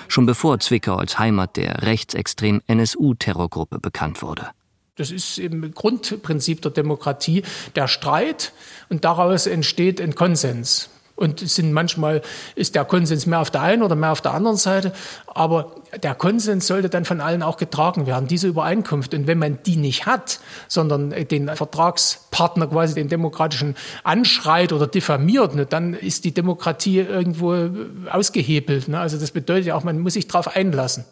Schon 0.08 0.26
bevor 0.26 0.60
Zwickau 0.60 0.96
als 0.96 1.18
Heimat 1.18 1.56
der 1.56 1.82
rechtsextremen 1.82 2.60
NSU-Terrorgruppe 2.66 3.78
bekannt 3.78 4.22
wurde. 4.22 4.48
Das 4.96 5.10
ist 5.10 5.36
eben 5.38 5.74
Grundprinzip 5.74 6.62
der 6.62 6.70
Demokratie, 6.70 7.42
der 7.74 7.86
Streit 7.86 8.52
und 8.88 9.04
daraus 9.04 9.46
entsteht 9.46 10.00
ein 10.00 10.14
Konsens. 10.14 10.88
Und 11.16 11.40
es 11.40 11.54
sind 11.54 11.72
manchmal 11.72 12.20
ist 12.56 12.74
der 12.74 12.84
Konsens 12.84 13.24
mehr 13.24 13.40
auf 13.40 13.50
der 13.50 13.62
einen 13.62 13.82
oder 13.82 13.94
mehr 13.96 14.12
auf 14.12 14.20
der 14.20 14.34
anderen 14.34 14.58
Seite, 14.58 14.92
aber 15.26 15.74
der 16.02 16.14
Konsens 16.14 16.66
sollte 16.66 16.90
dann 16.90 17.06
von 17.06 17.22
allen 17.22 17.42
auch 17.42 17.56
getragen 17.56 18.06
werden, 18.06 18.26
diese 18.26 18.48
Übereinkunft. 18.48 19.14
Und 19.14 19.26
wenn 19.26 19.38
man 19.38 19.58
die 19.64 19.76
nicht 19.76 20.04
hat, 20.04 20.40
sondern 20.68 21.10
den 21.10 21.48
Vertragspartner 21.48 22.66
quasi 22.66 22.94
den 22.94 23.08
demokratischen 23.08 23.76
anschreit 24.04 24.74
oder 24.74 24.86
diffamiert, 24.86 25.54
ne, 25.54 25.64
dann 25.64 25.94
ist 25.94 26.24
die 26.26 26.32
Demokratie 26.32 26.98
irgendwo 26.98 27.70
ausgehebelt. 28.10 28.88
Ne? 28.88 29.00
Also 29.00 29.18
das 29.18 29.30
bedeutet 29.30 29.66
ja 29.66 29.74
auch, 29.74 29.84
man 29.84 29.98
muss 29.98 30.14
sich 30.14 30.28
darauf 30.28 30.54
einlassen. 30.54 31.06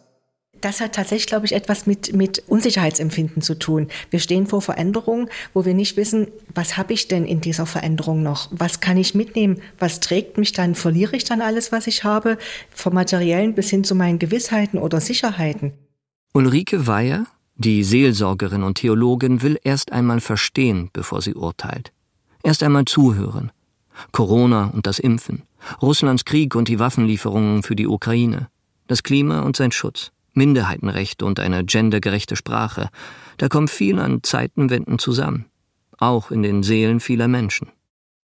Das 0.64 0.80
hat 0.80 0.94
tatsächlich, 0.94 1.26
glaube 1.26 1.44
ich, 1.44 1.52
etwas 1.52 1.84
mit, 1.84 2.16
mit 2.16 2.42
Unsicherheitsempfinden 2.46 3.42
zu 3.42 3.58
tun. 3.58 3.88
Wir 4.08 4.18
stehen 4.18 4.46
vor 4.46 4.62
Veränderungen, 4.62 5.28
wo 5.52 5.66
wir 5.66 5.74
nicht 5.74 5.98
wissen, 5.98 6.28
was 6.54 6.78
habe 6.78 6.94
ich 6.94 7.06
denn 7.06 7.26
in 7.26 7.42
dieser 7.42 7.66
Veränderung 7.66 8.22
noch? 8.22 8.48
Was 8.50 8.80
kann 8.80 8.96
ich 8.96 9.14
mitnehmen? 9.14 9.60
Was 9.78 10.00
trägt 10.00 10.38
mich 10.38 10.54
dann? 10.54 10.74
Verliere 10.74 11.16
ich 11.16 11.24
dann 11.24 11.42
alles, 11.42 11.70
was 11.70 11.86
ich 11.86 12.04
habe? 12.04 12.38
Vom 12.70 12.94
Materiellen 12.94 13.54
bis 13.54 13.68
hin 13.68 13.84
zu 13.84 13.94
meinen 13.94 14.18
Gewissheiten 14.18 14.78
oder 14.78 15.02
Sicherheiten. 15.02 15.74
Ulrike 16.32 16.86
Weyer, 16.86 17.26
die 17.56 17.84
Seelsorgerin 17.84 18.62
und 18.62 18.78
Theologin, 18.78 19.42
will 19.42 19.60
erst 19.64 19.92
einmal 19.92 20.20
verstehen, 20.20 20.88
bevor 20.94 21.20
sie 21.20 21.34
urteilt. 21.34 21.92
Erst 22.42 22.62
einmal 22.62 22.86
zuhören. 22.86 23.52
Corona 24.12 24.70
und 24.72 24.86
das 24.86 24.98
Impfen, 24.98 25.42
Russlands 25.82 26.24
Krieg 26.24 26.54
und 26.54 26.68
die 26.68 26.78
Waffenlieferungen 26.78 27.62
für 27.62 27.76
die 27.76 27.86
Ukraine, 27.86 28.48
das 28.86 29.02
Klima 29.02 29.40
und 29.40 29.56
sein 29.56 29.70
Schutz. 29.70 30.13
Minderheitenrechte 30.34 31.24
und 31.24 31.40
eine 31.40 31.64
gendergerechte 31.64 32.36
Sprache. 32.36 32.90
Da 33.38 33.48
kommt 33.48 33.70
viel 33.70 33.98
an 33.98 34.22
Zeitenwenden 34.22 34.98
zusammen. 34.98 35.46
Auch 35.98 36.30
in 36.30 36.42
den 36.42 36.62
Seelen 36.62 37.00
vieler 37.00 37.28
Menschen. 37.28 37.68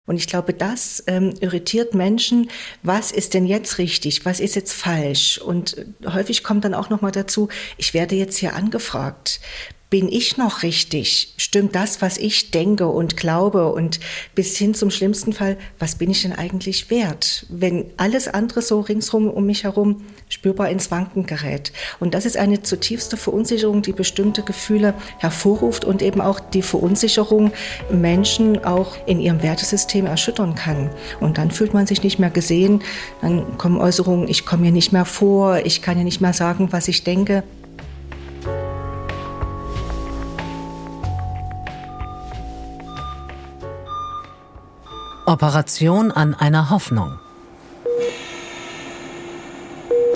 Und 0.06 0.16
ich 0.16 0.26
glaube, 0.26 0.52
das 0.54 1.04
ähm, 1.06 1.34
irritiert 1.40 1.94
Menschen. 1.94 2.50
Was 2.82 3.12
ist 3.12 3.32
denn 3.32 3.46
jetzt 3.46 3.78
richtig? 3.78 4.24
Was 4.24 4.40
ist 4.40 4.56
jetzt 4.56 4.72
falsch? 4.72 5.38
Und 5.38 5.86
häufig 6.04 6.42
kommt 6.42 6.64
dann 6.64 6.74
auch 6.74 6.90
noch 6.90 7.00
mal 7.00 7.12
dazu: 7.12 7.48
Ich 7.76 7.94
werde 7.94 8.16
jetzt 8.16 8.36
hier 8.36 8.56
angefragt 8.56 9.40
bin 9.90 10.08
ich 10.08 10.36
noch 10.36 10.62
richtig? 10.62 11.34
Stimmt 11.36 11.74
das, 11.74 12.00
was 12.00 12.16
ich 12.16 12.52
denke 12.52 12.86
und 12.86 13.16
glaube? 13.16 13.72
Und 13.72 13.98
bis 14.36 14.56
hin 14.56 14.72
zum 14.72 14.92
schlimmsten 14.92 15.32
Fall, 15.32 15.58
was 15.80 15.96
bin 15.96 16.10
ich 16.10 16.22
denn 16.22 16.32
eigentlich 16.32 16.90
wert, 16.90 17.44
wenn 17.48 17.86
alles 17.96 18.28
andere 18.28 18.62
so 18.62 18.80
ringsrum 18.80 19.28
um 19.28 19.46
mich 19.46 19.64
herum 19.64 20.04
spürbar 20.28 20.70
ins 20.70 20.92
Wanken 20.92 21.26
gerät? 21.26 21.72
Und 21.98 22.14
das 22.14 22.24
ist 22.24 22.36
eine 22.36 22.62
zutiefste 22.62 23.16
Verunsicherung, 23.16 23.82
die 23.82 23.92
bestimmte 23.92 24.44
Gefühle 24.44 24.94
hervorruft 25.18 25.84
und 25.84 26.02
eben 26.02 26.20
auch 26.20 26.38
die 26.38 26.62
Verunsicherung 26.62 27.52
Menschen 27.90 28.64
auch 28.64 28.96
in 29.06 29.18
ihrem 29.18 29.42
Wertesystem 29.42 30.06
erschüttern 30.06 30.54
kann. 30.54 30.90
Und 31.18 31.36
dann 31.36 31.50
fühlt 31.50 31.74
man 31.74 31.88
sich 31.88 32.04
nicht 32.04 32.20
mehr 32.20 32.30
gesehen, 32.30 32.82
dann 33.22 33.58
kommen 33.58 33.80
Äußerungen, 33.80 34.28
ich 34.28 34.46
komme 34.46 34.62
hier 34.62 34.72
nicht 34.72 34.92
mehr 34.92 35.04
vor, 35.04 35.58
ich 35.64 35.82
kann 35.82 35.96
hier 35.96 36.04
nicht 36.04 36.20
mehr 36.20 36.32
sagen, 36.32 36.68
was 36.70 36.86
ich 36.86 37.02
denke. 37.02 37.42
Operation 45.30 46.10
an 46.10 46.34
einer 46.34 46.70
Hoffnung. 46.70 47.20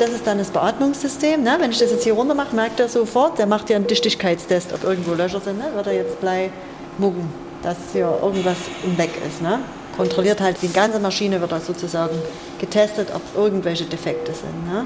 Das 0.00 0.10
ist 0.10 0.26
dann 0.26 0.38
das 0.38 0.50
Beatmungssystem. 0.50 1.40
Ne? 1.40 1.54
Wenn 1.60 1.70
ich 1.70 1.78
das 1.78 1.92
jetzt 1.92 2.02
hier 2.02 2.14
runter 2.14 2.34
mache, 2.34 2.56
merkt 2.56 2.80
er 2.80 2.88
sofort, 2.88 3.38
der 3.38 3.46
macht 3.46 3.70
ja 3.70 3.76
einen 3.76 3.86
Dichtigkeitstest, 3.86 4.72
ob 4.72 4.82
irgendwo 4.82 5.14
Löcher 5.14 5.40
sind. 5.40 5.58
Ne? 5.58 5.66
Wird 5.72 5.86
er 5.86 5.92
jetzt 5.92 6.18
gleich 6.18 6.50
mucken, 6.98 7.32
dass 7.62 7.76
hier 7.92 8.12
irgendwas 8.20 8.56
weg 8.96 9.10
ist. 9.28 9.40
Ne? 9.40 9.60
Kontrolliert 9.96 10.40
halt 10.40 10.60
die 10.62 10.72
ganze 10.72 10.98
Maschine, 10.98 11.40
wird 11.40 11.52
da 11.52 11.60
sozusagen 11.60 12.18
getestet, 12.58 13.10
ob 13.14 13.22
irgendwelche 13.36 13.84
Defekte 13.84 14.32
sind. 14.32 14.66
Ne? 14.66 14.84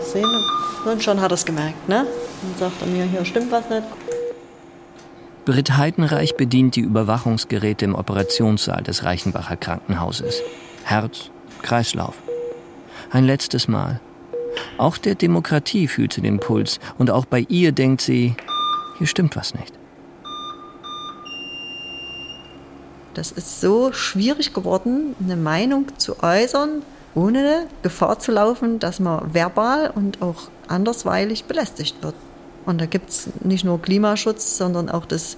Sehen 0.00 0.24
und 0.86 1.02
schon 1.02 1.20
hat 1.20 1.32
er 1.32 1.34
es 1.34 1.44
gemerkt. 1.44 1.86
Ne? 1.86 2.06
Dann 2.06 2.58
sagt 2.58 2.80
er 2.80 2.86
mir, 2.86 3.04
hier 3.04 3.26
stimmt 3.26 3.52
was 3.52 3.68
nicht. 3.68 3.84
Britt 5.46 5.76
Heidenreich 5.76 6.36
bedient 6.36 6.74
die 6.74 6.80
Überwachungsgeräte 6.80 7.84
im 7.84 7.94
Operationssaal 7.94 8.82
des 8.82 9.04
Reichenbacher 9.04 9.56
Krankenhauses. 9.56 10.42
Herz, 10.82 11.30
Kreislauf. 11.62 12.16
Ein 13.12 13.26
letztes 13.26 13.68
Mal. 13.68 14.00
Auch 14.76 14.98
der 14.98 15.14
Demokratie 15.14 15.86
fühlt 15.86 16.12
sie 16.12 16.20
den 16.20 16.40
Puls 16.40 16.80
und 16.98 17.12
auch 17.12 17.26
bei 17.26 17.46
ihr 17.48 17.70
denkt 17.70 18.00
sie, 18.00 18.34
hier 18.98 19.06
stimmt 19.06 19.36
was 19.36 19.54
nicht. 19.54 19.72
Das 23.14 23.30
ist 23.30 23.60
so 23.60 23.92
schwierig 23.92 24.52
geworden, 24.52 25.14
eine 25.22 25.36
Meinung 25.36 25.96
zu 25.96 26.24
äußern, 26.24 26.82
ohne 27.14 27.68
Gefahr 27.84 28.18
zu 28.18 28.32
laufen, 28.32 28.80
dass 28.80 28.98
man 28.98 29.32
verbal 29.32 29.92
und 29.94 30.22
auch 30.22 30.48
andersweilig 30.66 31.44
belästigt 31.44 32.02
wird. 32.02 32.16
Und 32.66 32.80
da 32.80 32.86
gibt 32.86 33.10
es 33.10 33.28
nicht 33.42 33.64
nur 33.64 33.80
Klimaschutz, 33.80 34.58
sondern 34.58 34.90
auch 34.90 35.06
das, 35.06 35.36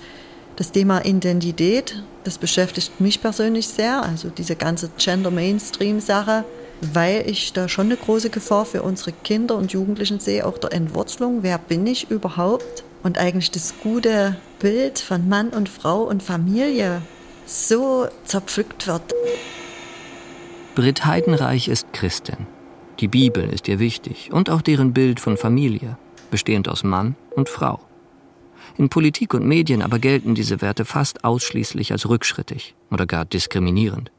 das 0.57 0.73
Thema 0.73 1.05
Identität. 1.05 2.03
Das 2.25 2.39
beschäftigt 2.39 3.01
mich 3.01 3.21
persönlich 3.21 3.69
sehr. 3.69 4.03
Also 4.03 4.31
diese 4.31 4.57
ganze 4.57 4.91
Gender-Mainstream-Sache, 4.99 6.45
weil 6.93 7.29
ich 7.29 7.53
da 7.53 7.69
schon 7.69 7.87
eine 7.87 7.97
große 7.97 8.31
Gefahr 8.31 8.65
für 8.65 8.83
unsere 8.83 9.13
Kinder 9.13 9.57
und 9.57 9.73
Jugendlichen 9.73 10.21
sehe, 10.21 10.47
auch 10.47 10.59
der 10.59 10.73
Entwurzelung. 10.73 11.43
Wer 11.43 11.59
bin 11.59 11.87
ich 11.87 12.11
überhaupt? 12.11 12.83
Und 13.03 13.19
eigentlich 13.19 13.51
das 13.53 13.75
gute 13.83 14.37
Bild 14.59 14.99
von 14.99 15.29
Mann 15.29 15.51
und 15.51 15.69
Frau 15.69 16.03
und 16.03 16.23
Familie 16.23 17.03
so 17.47 18.09
zerpflückt 18.25 18.87
wird. 18.87 19.15
Britt 20.75 21.05
Heidenreich 21.05 21.69
ist 21.69 21.93
Christin. 21.93 22.47
Die 23.01 23.09
Bibel 23.09 23.49
ist 23.49 23.69
ihr 23.69 23.79
wichtig 23.79 24.31
und 24.33 24.51
auch 24.51 24.63
deren 24.63 24.93
Bild 24.93 25.21
von 25.21 25.37
Familie, 25.37 25.97
bestehend 26.31 26.69
aus 26.69 26.85
Mann 26.85 27.17
und 27.35 27.49
Frau. 27.49 27.81
In 28.77 28.89
Politik 28.89 29.35
und 29.35 29.47
Medien 29.47 29.83
aber 29.83 29.99
gelten 29.99 30.35
diese 30.35 30.61
Werte 30.61 30.85
fast 30.85 31.25
ausschließlich 31.25 31.93
als 31.93 32.09
rückschrittig 32.09 32.75
oder 32.91 33.07
gar 33.07 33.25
diskriminierend. 33.25 34.13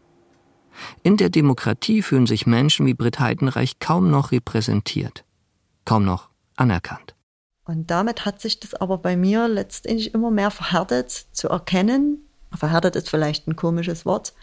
In 1.03 1.17
der 1.17 1.29
Demokratie 1.29 2.01
fühlen 2.01 2.27
sich 2.27 2.47
Menschen 2.47 2.85
wie 2.85 2.93
Britt 2.93 3.19
Heidenreich 3.19 3.79
kaum 3.79 4.09
noch 4.09 4.31
repräsentiert, 4.31 5.23
kaum 5.85 6.05
noch 6.05 6.29
anerkannt. 6.55 7.15
Und 7.65 7.91
damit 7.91 8.25
hat 8.25 8.41
sich 8.41 8.59
das 8.59 8.73
aber 8.73 8.97
bei 8.97 9.15
mir 9.15 9.47
letztendlich 9.47 10.13
immer 10.13 10.31
mehr 10.31 10.51
verhärtet 10.51 11.11
zu 11.11 11.49
erkennen. 11.49 12.25
Verhärtet 12.53 12.95
ist 12.95 13.09
vielleicht 13.09 13.47
ein 13.47 13.55
komisches 13.55 14.05
Wort, 14.05 14.33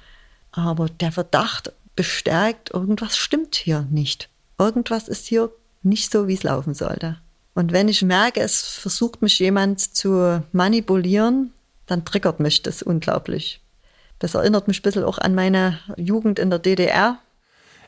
aber 0.53 0.89
der 0.89 1.11
Verdacht 1.11 1.73
bestärkt, 1.97 2.73
irgendwas 2.73 3.17
stimmt 3.17 3.57
hier 3.57 3.83
nicht. 3.91 4.31
Irgendwas 4.59 5.09
ist 5.09 5.27
hier 5.27 5.51
nicht 5.83 6.13
so, 6.13 6.29
wie 6.29 6.35
es 6.35 6.43
laufen 6.43 6.75
sollte. 6.75 7.19
Und 7.57 7.73
wenn 7.73 7.89
ich 7.89 8.03
merke, 8.03 8.43
es 8.43 8.61
versucht 8.61 9.23
mich 9.23 9.39
jemand 9.39 9.81
zu 9.81 10.43
manipulieren, 10.53 11.55
dann 11.87 12.05
triggert 12.05 12.39
mich 12.39 12.63
das 12.63 12.83
unglaublich. 12.83 13.63
Das 14.19 14.35
erinnert 14.35 14.69
mich 14.69 14.81
ein 14.81 14.83
bisschen 14.83 15.05
auch 15.05 15.17
an 15.17 15.35
meine 15.35 15.79
Jugend 15.97 16.39
in 16.39 16.51
der 16.51 16.59
DDR. 16.59 17.19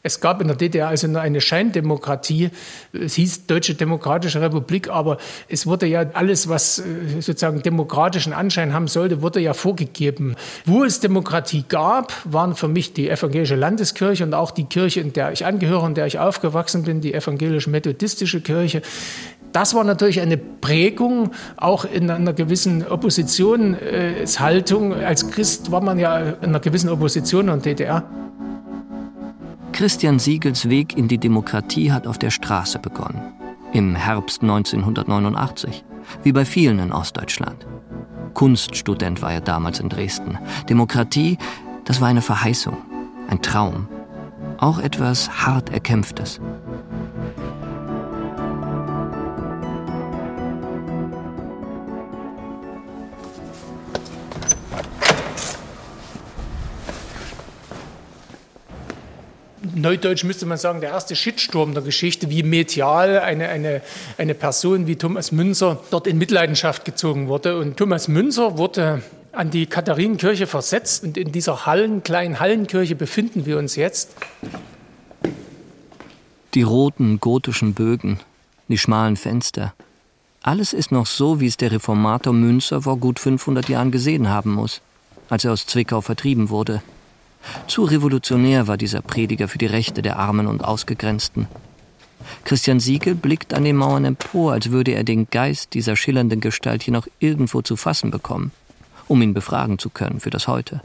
Es 0.03 0.21
gab 0.21 0.41
in 0.41 0.49
der 0.49 0.57
DDR 0.57 0.89
also 0.89 1.07
nur 1.07 1.21
eine 1.21 1.41
Scheindemokratie. 1.41 2.51
Es 2.93 3.15
hieß 3.15 3.47
Deutsche 3.47 3.75
Demokratische 3.75 4.41
Republik, 4.41 4.89
aber 4.89 5.19
es 5.49 5.67
wurde 5.67 5.87
ja 5.87 6.07
alles, 6.15 6.49
was 6.49 6.79
äh, 6.79 7.21
sozusagen 7.21 7.63
demokratischen 7.63 8.33
Anschein 8.33 8.73
haben 8.73 8.89
sollte, 8.89 9.23
wurde 9.23 9.41
ja 9.41 9.55
vorgegeben. 9.55 10.37
Wo 10.65 10.85
es 10.85 11.01
Demokratie 11.01 11.65
gab, 11.69 12.13
waren 12.25 12.55
für 12.55 12.69
mich 12.69 12.93
die 12.93 13.11
evangelische 13.11 13.57
Landeskirche 13.57 14.25
und 14.25 14.35
auch 14.35 14.51
die 14.51 14.65
Kirche, 14.65 15.01
in 15.01 15.13
der 15.13 15.33
ich 15.33 15.45
angehöre, 15.45 15.87
in 15.87 15.95
der 15.95 16.07
ich 16.07 16.19
aufgewachsen 16.19 16.85
bin, 16.85 17.01
die 17.01 17.15
evangelisch-methodistische 17.15 18.41
Kirche. 18.41 18.83
Das 19.53 19.75
war 19.75 19.85
natürlich 19.85 20.21
eine 20.21 20.37
Prägung, 20.37 21.31
auch 21.57 21.85
in 21.85 22.11
einer 22.11 22.35
gewissen 22.35 22.87
Oppositionshaltung. 22.87 24.95
Als 24.95 25.31
Christ 25.31 25.71
war 25.71 25.81
man 25.81 25.99
ja 25.99 26.19
in 26.19 26.51
einer 26.51 26.61
gewissen 26.61 26.91
Opposition 26.91 27.49
an 27.49 27.63
DDR. 27.63 28.05
Christian 29.79 30.19
Siegels 30.19 30.69
Weg 30.69 30.99
in 30.99 31.07
die 31.07 31.19
Demokratie 31.19 31.93
hat 31.93 32.09
auf 32.09 32.19
der 32.19 32.31
Straße 32.31 32.81
begonnen. 32.81 33.33
Im 33.73 33.95
Herbst 33.95 34.43
1989, 34.43 35.85
wie 36.25 36.33
bei 36.33 36.45
vielen 36.45 36.81
in 36.81 36.91
Ostdeutschland. 36.91 37.65
Kunststudent 38.35 39.23
war 39.23 39.33
er 39.33 39.41
damals 39.41 39.79
in 39.79 39.89
Dresden. 39.89 40.37
Demokratie, 40.69 41.39
das 41.85 42.01
war 42.01 42.09
eine 42.09 42.23
Verheißung, 42.23 42.77
ein 43.29 43.41
Traum. 43.41 43.87
Auch 44.59 44.81
etwas 44.81 45.47
hart 45.47 45.71
Erkämpftes. 45.71 46.41
Neudeutsch 59.79 60.25
müsste 60.25 60.47
man 60.47 60.59
sagen, 60.59 60.81
der 60.81 60.91
erste 60.91 61.17
Shitsturm 61.17 61.75
der 61.75 61.83
Geschichte, 61.83 62.31
wie 62.31 62.43
medial 62.43 63.19
eine, 63.19 63.49
eine, 63.49 63.83
eine 64.17 64.35
Person 64.35 64.87
wie 64.87 64.97
Thomas 64.97 65.33
Münzer 65.33 65.81
dort 65.91 66.07
in 66.07 66.19
Mitleidenschaft 66.19 66.85
gezogen 66.85 67.29
wurde. 67.29 67.59
Und 67.59 67.77
Thomas 67.77 68.09
Münzer 68.09 68.59
wurde 68.59 69.03
an 69.33 69.51
die 69.51 69.67
Katharinenkirche 69.67 70.47
versetzt 70.47 71.05
und 71.05 71.17
in 71.17 71.33
dieser 71.33 71.67
Hallen, 71.67 72.03
kleinen 72.03 72.41
Hallenkirche 72.41 72.95
befinden 72.95 73.47
wir 73.47 73.59
uns 73.59 73.77
jetzt. 73.77 74.11
Die 76.55 76.63
roten 76.63 77.21
gotischen 77.21 77.75
Bögen, 77.75 78.21
die 78.69 78.79
schmalen 78.79 79.17
Fenster. 79.17 79.75
Alles 80.43 80.73
ist 80.73 80.93
noch 80.93 81.07
so, 81.07 81.41
wie 81.41 81.47
es 81.47 81.57
der 81.57 81.73
Reformator 81.73 82.33
Münzer 82.33 82.83
vor 82.83 82.97
gut 82.97 83.19
500 83.19 83.69
Jahren 83.69 83.91
gesehen 83.91 84.29
haben 84.29 84.55
muss, 84.55 84.81
als 85.29 85.45
er 85.45 85.53
aus 85.53 85.67
Zwickau 85.67 86.01
vertrieben 86.01 86.49
wurde. 86.49 86.83
Zu 87.67 87.85
revolutionär 87.85 88.67
war 88.67 88.77
dieser 88.77 89.03
Prediger 89.03 89.49
für 89.49 89.59
die 89.59 89.67
Rechte 89.67 90.03
der 90.03 90.19
Armen 90.19 90.47
und 90.47 90.65
Ausgegrenzten. 90.65 91.49
Christian 92.45 92.81
Siegel 92.81 93.15
blickt 93.15 93.55
an 93.55 93.65
den 93.65 93.77
Mauern 93.77 94.05
empor, 94.05 94.53
als 94.53 94.71
würde 94.71 94.93
er 94.93 95.05
den 95.05 95.29
Geist 95.31 95.75
dieser 95.75 95.97
schillernden 95.97 96.41
Gestalt 96.41 96.83
hier 96.83 96.93
noch 96.93 97.07
irgendwo 97.21 97.63
zu 97.63 97.77
fassen 97.77 98.11
bekommen, 98.11 98.53
um 99.07 99.23
ihn 99.23 99.35
befragen 99.35 99.79
zu 99.79 99.91
können 99.91 100.21
für 100.21 100.31
das 100.31 100.49
Heute. 100.49 100.81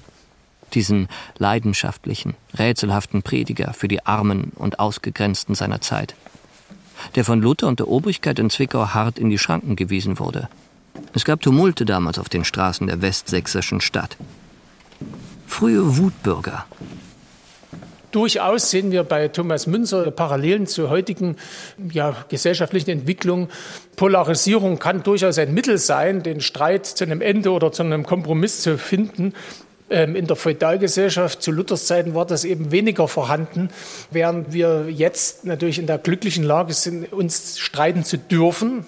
Diesen 0.74 1.08
leidenschaftlichen, 1.38 2.36
rätselhaften 2.58 3.22
Prediger 3.22 3.74
für 3.74 3.88
die 3.88 4.06
Armen 4.06 4.52
und 4.56 4.80
Ausgegrenzten 4.80 5.56
seiner 5.56 5.82
Zeit, 5.82 6.16
der 7.16 7.26
von 7.26 7.42
Luther 7.42 7.68
und 7.68 7.80
der 7.80 7.88
Obrigkeit 7.88 8.40
in 8.40 8.50
Zwickau 8.50 8.90
hart 8.90 9.20
in 9.20 9.30
die 9.30 9.38
Schranken 9.38 9.76
gewiesen 9.76 10.20
wurde. 10.20 10.50
Es 11.14 11.26
gab 11.26 11.42
Tumulte 11.42 11.86
damals 11.86 12.18
auf 12.20 12.30
den 12.30 12.46
Straßen 12.46 12.88
der 12.88 13.02
westsächsischen 13.02 13.82
Stadt 13.82 14.18
frühe 15.54 15.98
Wutbürger. 15.98 16.66
Durchaus 18.12 18.72
sehen 18.72 18.92
wir 18.92 19.04
bei 19.04 19.28
Thomas 19.28 19.68
Münzer 19.68 20.10
Parallelen 20.10 20.66
zur 20.66 20.90
heutigen 20.90 21.36
ja, 21.92 22.16
gesellschaftlichen 22.28 22.90
Entwicklung. 22.90 23.50
Polarisierung 23.96 24.80
kann 24.80 25.04
durchaus 25.04 25.38
ein 25.38 25.54
Mittel 25.54 25.78
sein, 25.78 26.24
den 26.24 26.42
Streit 26.42 26.88
zu 26.88 27.04
einem 27.04 27.22
Ende 27.22 27.52
oder 27.52 27.72
zu 27.72 27.84
einem 27.84 28.04
Kompromiss 28.04 28.62
zu 28.62 28.80
finden. 28.80 29.34
Ähm, 29.92 30.16
in 30.16 30.26
der 30.26 30.36
Feudalgesellschaft 30.36 31.44
zu 31.44 31.52
Luthers 31.52 31.86
Zeiten 31.86 32.16
war 32.16 32.26
das 32.26 32.46
eben 32.46 32.72
weniger 32.72 33.08
vorhanden, 33.08 33.70
während 34.10 34.54
wir 34.54 34.88
jetzt 34.90 35.46
natürlich 35.46 35.78
in 35.78 35.86
der 35.86 36.00
glücklichen 36.00 36.44
Lage 36.44 36.74
sind, 36.74 37.14
uns 37.14 37.60
streiten 37.60 38.04
zu 38.04 38.18
dürfen. 38.18 38.88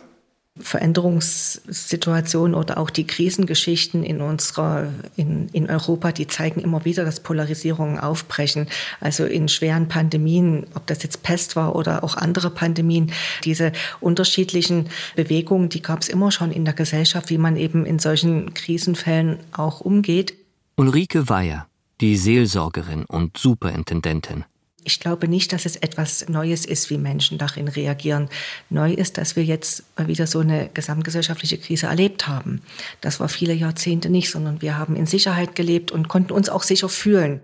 Veränderungssituationen 0.57 2.55
oder 2.55 2.77
auch 2.77 2.89
die 2.89 3.05
Krisengeschichten 3.05 4.03
in 4.03 4.21
unserer, 4.21 4.87
in, 5.17 5.49
in 5.49 5.69
Europa, 5.69 6.13
die 6.13 6.27
zeigen 6.27 6.61
immer 6.61 6.85
wieder, 6.85 7.03
dass 7.03 7.19
Polarisierungen 7.19 7.99
aufbrechen. 7.99 8.67
Also 9.01 9.25
in 9.25 9.49
schweren 9.49 9.89
Pandemien, 9.89 10.65
ob 10.73 10.87
das 10.87 11.03
jetzt 11.03 11.23
Pest 11.23 11.57
war 11.57 11.75
oder 11.75 12.05
auch 12.05 12.15
andere 12.15 12.49
Pandemien, 12.49 13.11
diese 13.43 13.73
unterschiedlichen 13.99 14.87
Bewegungen, 15.17 15.67
die 15.67 15.81
gab 15.81 16.01
es 16.01 16.07
immer 16.07 16.31
schon 16.31 16.51
in 16.51 16.63
der 16.63 16.73
Gesellschaft, 16.73 17.29
wie 17.29 17.37
man 17.37 17.57
eben 17.57 17.85
in 17.85 17.99
solchen 17.99 18.53
Krisenfällen 18.53 19.39
auch 19.51 19.81
umgeht. 19.81 20.35
Ulrike 20.77 21.27
Weyer, 21.27 21.67
die 21.99 22.15
Seelsorgerin 22.15 23.03
und 23.03 23.37
Superintendentin. 23.37 24.45
Ich 24.87 24.99
glaube 24.99 25.27
nicht, 25.27 25.51
dass 25.51 25.65
es 25.65 25.77
etwas 25.77 26.29
Neues 26.29 26.63
ist, 26.63 26.91
wie 26.91 26.99
Menschen 26.99 27.39
darin 27.39 27.67
reagieren. 27.67 28.29
Neu 28.69 28.93
ist, 28.93 29.17
dass 29.17 29.35
wir 29.35 29.43
jetzt 29.43 29.83
mal 29.97 30.07
wieder 30.07 30.27
so 30.27 30.39
eine 30.39 30.69
gesamtgesellschaftliche 30.71 31.57
Krise 31.57 31.87
erlebt 31.87 32.27
haben. 32.27 32.61
Das 33.01 33.19
war 33.19 33.27
viele 33.27 33.53
Jahrzehnte 33.53 34.11
nicht, 34.11 34.29
sondern 34.29 34.61
wir 34.61 34.77
haben 34.77 34.95
in 34.95 35.07
Sicherheit 35.07 35.55
gelebt 35.55 35.91
und 35.91 36.07
konnten 36.07 36.33
uns 36.33 36.49
auch 36.49 36.61
sicher 36.61 36.87
fühlen. 36.87 37.41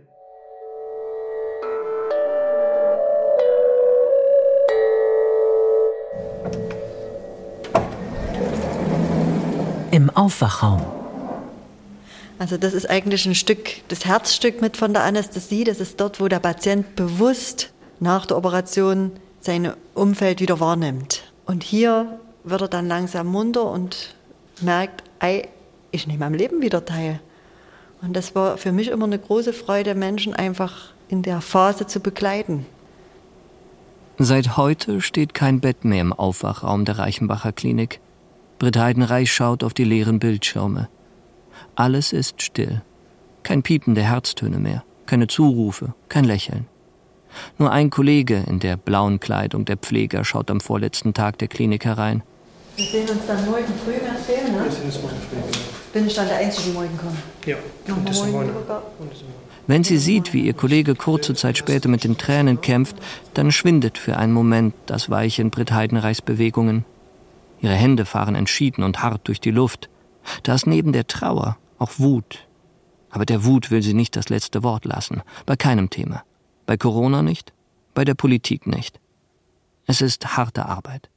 Im 9.89 10.12
Aufwachraum. 10.12 11.00
Also 12.41 12.58
das 12.58 12.73
ist 12.73 12.89
eigentlich 12.89 13.27
ein 13.27 13.36
Stück, 13.36 13.88
das 13.89 14.06
Herzstück 14.06 14.62
mit 14.62 14.75
von 14.75 14.93
der 14.93 15.04
Anästhesie. 15.04 15.63
Das 15.63 15.80
ist 15.80 15.99
dort, 16.01 16.19
wo 16.19 16.27
der 16.27 16.39
Patient 16.39 16.95
bewusst 16.95 17.71
nach 17.99 18.25
der 18.25 18.36
Operation 18.36 19.12
sein 19.41 19.73
Umfeld 19.93 20.41
wieder 20.41 20.60
wahrnimmt. 20.60 21.21
Und 21.45 21.62
hier 21.62 22.19
wird 22.43 22.62
er 22.62 22.67
dann 22.67 22.88
langsam 22.88 23.27
munter 23.27 23.69
und 23.69 24.15
merkt, 24.60 25.04
ey, 25.19 25.49
ich 25.91 26.08
nehme 26.08 26.25
am 26.25 26.34
Leben 26.34 26.63
wieder 26.63 26.84
teil. 26.84 27.19
Und 28.01 28.15
das 28.15 28.34
war 28.34 28.58
für 28.58 28.71
mich 28.71 28.88
immer 28.88 29.06
eine 29.06 29.19
große 29.19 29.54
Freude, 29.54 29.93
Menschen 29.93 30.34
einfach 30.34 30.93
in 31.10 31.21
der 31.21 31.41
Phase 31.41 31.86
zu 31.86 31.99
begleiten. 31.99 32.65
Seit 34.17 34.58
heute 34.58 35.01
steht 35.01 35.36
kein 35.36 35.60
Bett 35.60 35.86
mehr 35.86 36.01
im 36.01 36.12
Aufwachraum 36.12 36.86
der 36.86 36.97
Reichenbacher 36.97 37.51
Klinik. 37.51 37.99
Britt 38.58 38.77
Heidenreich 38.77 39.32
schaut 39.32 39.63
auf 39.63 39.75
die 39.75 39.84
leeren 39.84 40.17
Bildschirme. 40.17 40.89
Alles 41.75 42.13
ist 42.13 42.41
still. 42.41 42.81
Kein 43.43 43.63
Piepen 43.63 43.95
der 43.95 44.05
Herztöne 44.05 44.59
mehr, 44.59 44.83
keine 45.05 45.27
Zurufe, 45.27 45.93
kein 46.09 46.25
Lächeln. 46.25 46.67
Nur 47.57 47.71
ein 47.71 47.89
Kollege 47.89 48.43
in 48.47 48.59
der 48.59 48.77
blauen 48.77 49.19
Kleidung 49.19 49.65
der 49.65 49.77
Pfleger 49.77 50.23
schaut 50.25 50.51
am 50.51 50.59
vorletzten 50.59 51.13
Tag 51.13 51.37
der 51.37 51.47
Klinik 51.47 51.85
herein. 51.85 52.23
Wir 52.75 52.85
sehen 52.85 53.09
uns 53.09 53.25
dann 53.27 53.45
morgen 53.45 53.65
früh, 53.83 53.93
erzählen, 53.93 54.55
ne? 54.55 54.63
Wir 54.63 54.71
sehen 54.71 54.85
uns 54.85 55.01
morgen 55.01 55.17
früh, 55.29 55.35
genau. 55.35 55.47
Bin 55.93 56.07
ich 56.07 56.13
dann 56.13 56.27
der 56.27 56.37
Einzige, 56.37 56.69
die 56.69 56.73
morgen 56.73 56.97
kommt? 56.97 57.17
Ja, 57.45 57.57
und 57.93 58.07
das 58.07 58.25
morgen. 58.25 58.49
Wenn 59.67 59.83
sie 59.83 59.97
sieht, 59.97 60.33
wie 60.33 60.41
ihr 60.41 60.53
Kollege 60.53 60.95
kurze 60.95 61.35
Zeit 61.35 61.57
später 61.57 61.89
mit 61.89 62.03
den 62.03 62.17
Tränen 62.17 62.61
kämpft, 62.61 62.95
dann 63.33 63.51
schwindet 63.51 63.97
für 63.97 64.17
einen 64.17 64.33
Moment 64.33 64.73
das 64.85 65.09
Weiche 65.09 65.41
in 65.41 65.51
Britt 65.51 65.71
Heidenreichs 65.71 66.21
Bewegungen. 66.21 66.85
Ihre 67.61 67.75
Hände 67.75 68.05
fahren 68.05 68.35
entschieden 68.35 68.83
und 68.83 69.03
hart 69.03 69.27
durch 69.27 69.39
die 69.39 69.51
Luft. 69.51 69.89
Da 70.43 70.55
ist 70.55 70.67
neben 70.67 70.93
der 70.93 71.07
Trauer 71.07 71.57
auch 71.77 71.91
Wut. 71.97 72.47
Aber 73.10 73.25
der 73.25 73.43
Wut 73.43 73.71
will 73.71 73.81
sie 73.81 73.93
nicht 73.93 74.15
das 74.15 74.29
letzte 74.29 74.63
Wort 74.63 74.86
lassen. 74.86 75.21
Bei 75.45 75.55
keinem 75.55 75.89
Thema. 75.89 76.23
Bei 76.65 76.77
Corona 76.77 77.21
nicht, 77.21 77.53
bei 77.93 78.05
der 78.05 78.13
Politik 78.13 78.67
nicht. 78.67 78.99
Es 79.88 80.01
ist 80.01 80.38
harte 80.38 80.65
Arbeit. 80.65 81.10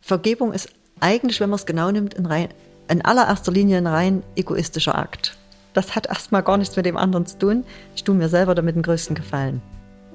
Vergebung 0.00 0.52
ist 0.52 0.70
eigentlich, 1.00 1.40
wenn 1.40 1.50
man 1.50 1.58
es 1.58 1.66
genau 1.66 1.90
nimmt, 1.90 2.14
in, 2.14 2.26
rein, 2.26 2.48
in 2.88 3.04
allererster 3.04 3.52
Linie 3.52 3.78
ein 3.78 3.86
rein 3.86 4.22
egoistischer 4.36 4.96
Akt. 4.96 5.36
Das 5.74 5.94
hat 5.94 6.06
erstmal 6.06 6.42
gar 6.42 6.56
nichts 6.56 6.76
mit 6.76 6.86
dem 6.86 6.96
anderen 6.96 7.26
zu 7.26 7.38
tun. 7.38 7.64
Ich 7.94 8.04
tue 8.04 8.14
mir 8.14 8.28
selber 8.28 8.54
damit 8.54 8.76
den 8.76 8.82
größten 8.82 9.16
Gefallen. 9.16 9.60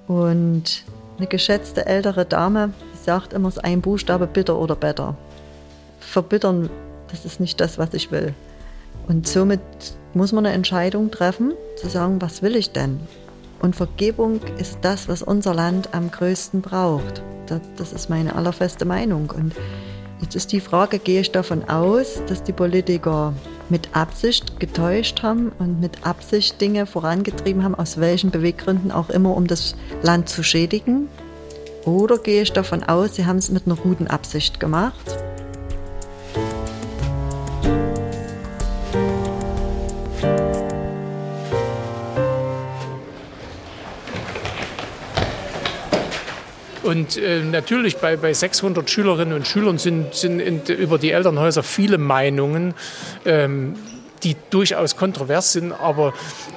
Und 0.07 0.85
eine 1.17 1.27
geschätzte 1.27 1.85
ältere 1.85 2.25
Dame, 2.25 2.73
sagt 3.03 3.33
immer, 3.33 3.49
es 3.49 3.57
ein 3.57 3.81
Buchstabe 3.81 4.27
bitter 4.27 4.57
oder 4.57 4.75
better. 4.75 5.17
Verbittern, 5.99 6.69
das 7.09 7.25
ist 7.25 7.39
nicht 7.39 7.59
das, 7.59 7.77
was 7.77 7.93
ich 7.93 8.11
will. 8.11 8.33
Und 9.07 9.27
somit 9.27 9.61
muss 10.13 10.31
man 10.31 10.45
eine 10.45 10.55
Entscheidung 10.55 11.11
treffen, 11.11 11.53
zu 11.77 11.89
sagen, 11.89 12.21
was 12.21 12.41
will 12.41 12.55
ich 12.55 12.71
denn? 12.71 12.99
Und 13.59 13.75
Vergebung 13.75 14.39
ist 14.57 14.79
das, 14.81 15.07
was 15.07 15.21
unser 15.21 15.53
Land 15.53 15.93
am 15.93 16.11
größten 16.11 16.61
braucht. 16.61 17.23
Das, 17.47 17.61
das 17.77 17.93
ist 17.93 18.09
meine 18.09 18.35
allerfeste 18.35 18.85
Meinung. 18.85 19.31
Und 19.35 19.53
jetzt 20.21 20.35
ist 20.35 20.51
die 20.51 20.59
Frage, 20.59 20.99
gehe 20.99 21.21
ich 21.21 21.31
davon 21.31 21.67
aus, 21.69 22.21
dass 22.27 22.43
die 22.43 22.53
Politiker 22.53 23.33
mit 23.69 23.89
Absicht 23.95 24.59
getäuscht 24.59 25.23
haben 25.23 25.51
und 25.59 25.79
mit 25.79 26.05
Absicht 26.05 26.61
Dinge 26.61 26.85
vorangetrieben 26.85 27.63
haben, 27.63 27.75
aus 27.75 27.99
welchen 27.99 28.31
Beweggründen 28.31 28.91
auch 28.91 29.09
immer, 29.09 29.35
um 29.35 29.47
das 29.47 29.75
Land 30.03 30.29
zu 30.29 30.43
schädigen? 30.43 31.07
Oder 31.85 32.17
gehe 32.17 32.41
ich 32.41 32.51
davon 32.51 32.83
aus, 32.83 33.15
sie 33.15 33.25
haben 33.25 33.37
es 33.37 33.49
mit 33.49 33.65
einer 33.65 33.75
guten 33.75 34.07
Absicht 34.07 34.59
gemacht? 34.59 35.17
Und 46.87 47.17
äh, 47.17 47.43
natürlich 47.43 47.97
bei, 47.97 48.15
bei 48.15 48.33
600 48.33 48.89
Schülerinnen 48.89 49.33
und 49.33 49.45
Schülern 49.47 49.77
sind, 49.77 50.15
sind 50.15 50.39
in, 50.39 50.63
über 50.65 50.97
die 50.97 51.11
Elternhäuser 51.11 51.63
viele 51.63 51.97
Meinungen. 51.97 52.73
Ähm, 53.25 53.75
die 54.23 54.35
durchaus 54.49 54.95
kontrovers 54.95 55.53
sind, 55.53 55.71
aber 55.71 56.13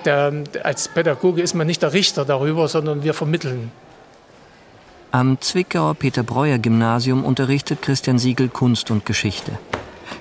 der, 0.07 0.33
als 0.63 0.89
Pädagoge 0.89 1.43
ist 1.43 1.55
man 1.55 1.67
nicht 1.67 1.83
der 1.83 1.93
Richter 1.93 2.25
darüber, 2.25 2.69
sondern 2.69 3.03
wir 3.03 3.13
vermitteln. 3.13 3.71
Am 5.13 5.41
Zwickauer 5.41 5.95
Peter-Breuer-Gymnasium 5.95 7.25
unterrichtet 7.25 7.83
Christian 7.83 8.19
Siegel 8.19 8.49
Kunst 8.49 8.91
und 8.91 9.05
Geschichte. 9.05 9.59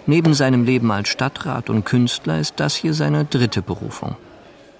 Neben 0.05 0.33
seinem 0.33 0.63
Leben 0.63 0.91
als 0.91 1.09
Stadtrat 1.09 1.69
und 1.69 1.85
Künstler 1.85 2.39
ist 2.39 2.55
das 2.57 2.75
hier 2.75 2.93
seine 2.93 3.25
dritte 3.25 3.61
Berufung. 3.61 4.15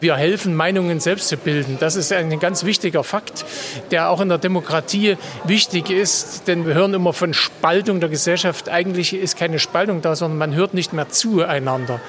Wir 0.02 0.16
helfen, 0.16 0.56
Meinungen 0.56 1.02
selbst 1.02 1.28
zu 1.28 1.36
bilden. 1.36 1.76
Das 1.78 1.98
ist 1.98 2.14
ein 2.14 2.40
ganz 2.40 2.64
wichtiger 2.64 3.04
Fakt, 3.04 3.44
der 3.92 4.10
auch 4.10 4.22
in 4.22 4.30
der 4.30 4.38
Demokratie 4.38 5.18
wichtig 5.44 5.90
ist. 5.90 6.48
Denn 6.48 6.66
wir 6.66 6.74
hören 6.74 6.94
immer 6.94 7.12
von 7.12 7.34
Spaltung 7.34 8.00
der 8.00 8.08
Gesellschaft. 8.08 8.70
Eigentlich 8.70 9.14
ist 9.14 9.38
keine 9.38 9.60
Spaltung 9.60 10.02
da, 10.02 10.16
sondern 10.16 10.38
man 10.38 10.56
hört 10.56 10.74
nicht 10.74 10.94
mehr 10.94 11.10
zueinander. 11.10 12.00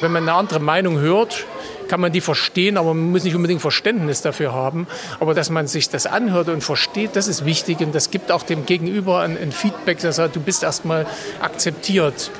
Wenn 0.00 0.12
man 0.12 0.22
eine 0.22 0.34
andere 0.34 0.60
Meinung 0.60 1.00
hört, 1.00 1.44
kann 1.88 2.00
man 2.00 2.12
die 2.12 2.20
verstehen, 2.20 2.76
aber 2.76 2.94
man 2.94 3.10
muss 3.10 3.24
nicht 3.24 3.34
unbedingt 3.34 3.60
Verständnis 3.60 4.22
dafür 4.22 4.52
haben. 4.52 4.86
Aber 5.18 5.34
dass 5.34 5.50
man 5.50 5.66
sich 5.66 5.90
das 5.90 6.06
anhört 6.06 6.48
und 6.48 6.62
versteht, 6.62 7.16
das 7.16 7.26
ist 7.26 7.44
wichtig. 7.44 7.80
Und 7.80 7.92
das 7.92 8.12
gibt 8.12 8.30
auch 8.30 8.44
dem 8.44 8.66
Gegenüber 8.66 9.20
ein, 9.20 9.50
Feedback, 9.50 9.98
das 9.98 10.16
sagt, 10.16 10.36
du 10.36 10.40
bist 10.40 10.62
erstmal 10.62 11.06
akzeptiert. 11.40 12.30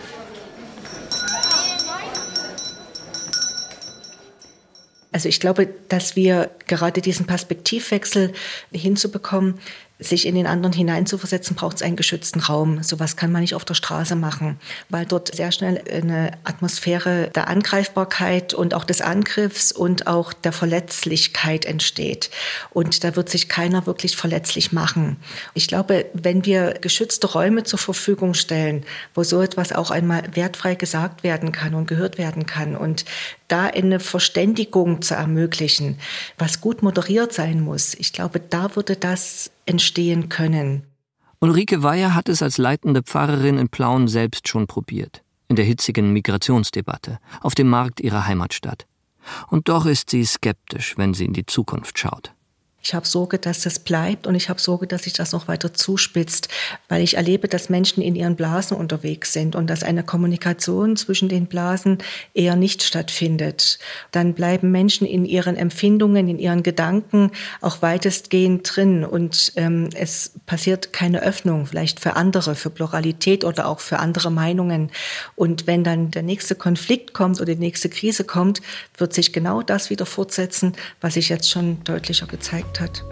Also 5.13 5.29
ich 5.29 5.41
glaube, 5.41 5.69
dass 5.89 6.17
wir 6.17 6.51
gerade 6.67 7.03
diesen 7.03 7.27
Perspektivwechsel 7.27 8.33
hinzubekommen, 8.73 9.61
sich 9.99 10.27
in 10.27 10.35
den 10.35 10.47
anderen 10.47 10.73
hineinzuversetzen, 10.73 11.57
braucht 11.57 11.77
es 11.77 11.83
einen 11.83 11.97
geschützten 11.97 12.41
Raum. 12.41 12.83
Sowas 12.83 13.17
kann 13.17 13.33
man 13.33 13.43
nicht 13.43 13.55
auf 13.55 13.65
der 13.65 13.75
Straße 13.75 14.17
machen, 14.17 14.59
weil 14.89 15.07
dort 15.07 15.35
sehr 15.35 15.53
schnell 15.53 15.83
eine 15.91 16.33
Atmosphäre 16.45 17.31
der 17.35 17.49
Angreifbarkeit 17.49 18.55
und 18.55 18.75
auch 18.75 18.85
des 18.85 19.01
Angriffs 19.01 19.73
und 19.73 20.07
auch 20.07 20.33
der 20.33 20.53
Verletzlichkeit 20.53 21.65
entsteht. 21.65 22.31
Und 22.71 23.05
da 23.05 23.17
wird 23.17 23.29
sich 23.29 23.49
keiner 23.49 23.87
wirklich 23.87 24.17
verletzlich 24.17 24.73
machen. 24.73 25.17
Ich 25.55 25.69
glaube, 25.69 26.07
wenn 26.15 26.45
wir 26.45 26.75
geschützte 26.81 27.27
Räume 27.27 27.65
zur 27.65 27.79
Verfügung 27.79 28.35
stellen, 28.35 28.85
wo 29.15 29.23
so 29.23 29.41
etwas 29.41 29.73
auch 29.73 29.91
einmal 29.91 30.23
wertfrei 30.35 30.75
gesagt 30.75 31.23
werden 31.23 31.53
kann 31.53 31.75
und 31.75 31.87
gehört 31.87 32.19
werden 32.19 32.47
kann 32.47 32.77
und 32.77 33.05
da 33.49 33.67
eine 33.67 34.01
Verständigung 34.01 35.03
zu 35.03 35.15
ermöglichen, 35.15 35.99
was 36.39 36.61
gut 36.61 36.83
moderiert 36.83 37.33
sein 37.33 37.61
muss, 37.61 37.95
ich 37.95 38.13
glaube, 38.13 38.41
da 38.41 38.75
würde 38.75 38.97
das 38.97 39.52
entstehen 39.67 40.29
können. 40.29 40.87
Ulrike 41.41 41.83
Weyer 41.83 42.15
hat 42.15 42.29
es 42.29 42.43
als 42.43 42.59
leitende 42.59 43.03
Pfarrerin 43.03 43.59
in 43.59 43.69
Plauen 43.69 44.07
selbst 44.07 44.49
schon 44.49 44.67
probiert. 44.67 45.23
In 45.49 45.57
der 45.57 45.65
hitzigen 45.65 46.13
Migrationsdebatte, 46.13 47.19
auf 47.41 47.55
dem 47.55 47.69
Markt 47.69 48.01
ihrer 48.01 48.27
Heimatstadt. 48.27 48.87
Und 49.49 49.69
doch 49.69 49.87
ist 49.87 50.11
sie 50.11 50.25
skeptisch, 50.25 50.97
wenn 50.97 51.15
sie 51.15 51.25
in 51.25 51.33
die 51.33 51.47
Zukunft 51.47 51.99
schaut. 51.99 52.33
Ich 52.85 52.95
habe 52.95 53.07
Sorge, 53.07 53.39
dass 53.39 53.61
das 53.61 53.79
bleibt 53.79 54.27
und 54.27 54.35
ich 54.35 54.49
habe 54.49 54.61
Sorge, 54.61 54.89
dass 54.89 55.05
sich 55.05 55.13
das 55.13 55.31
noch 55.31 55.47
weiter 55.47 55.73
zuspitzt, 55.73 56.49
weil 56.89 57.01
ich 57.03 57.17
erlebe, 57.17 57.47
dass 57.47 57.71
Menschen 57.71 58.03
in 58.03 58.17
ihren 58.17 58.35
Blasen 58.35 58.77
unterwegs 58.77 59.33
sind 59.33 59.55
und 59.55 59.69
dass 59.69 59.85
eine 59.85 60.03
Kommunikation 60.03 60.97
zwischen 60.97 61.29
den 61.29 61.47
Blasen 61.47 61.99
eher 62.35 62.57
nicht 62.57 62.83
stattfindet. 62.83 63.79
Dann 64.11 64.35
bleiben 64.35 64.73
Menschen 64.73 65.07
in 65.07 65.25
ihren 65.25 65.57
Empfindungen, 65.57 66.27
in 66.27 66.41
ihren 66.41 66.65
Gedanken 66.65 67.31
auch 67.61 67.83
weitestgehend 67.83 68.69
drin 68.75 69.05
und 69.05 69.53
ähm, 69.55 69.91
es 69.95 70.33
passiert 70.47 70.93
keine 70.93 71.23
Öffnung, 71.23 71.67
vielleicht 71.67 72.01
für 72.01 72.17
andere, 72.17 72.57
für 72.57 72.71
Pluralität 72.71 73.45
oder 73.45 73.69
auch 73.69 73.79
für 73.79 74.01
andere 74.01 74.33
Meinungen. 74.33 74.91
Und 75.37 75.69
wenn 75.69 75.85
dann 75.85 76.11
der 76.11 76.23
nächste 76.23 76.57
Konflikt 76.57 77.15
kommt 77.15 77.41
oder 77.41 77.55
die 77.55 77.61
nächste 77.61 77.89
Krise 77.89 78.25
kommt, 78.25 78.61
wird 78.97 79.15
sich 79.15 79.33
genau 79.33 79.63
das 79.63 79.89
wieder 79.89 80.05
fortsetzen, 80.05 80.73
was 81.01 81.15
ich 81.15 81.29
jetzt 81.29 81.49
schon 81.49 81.85
deutlicher 81.85 82.27
gezeigt 82.27 82.72
gesagt 82.73 82.81
hat. 82.81 83.05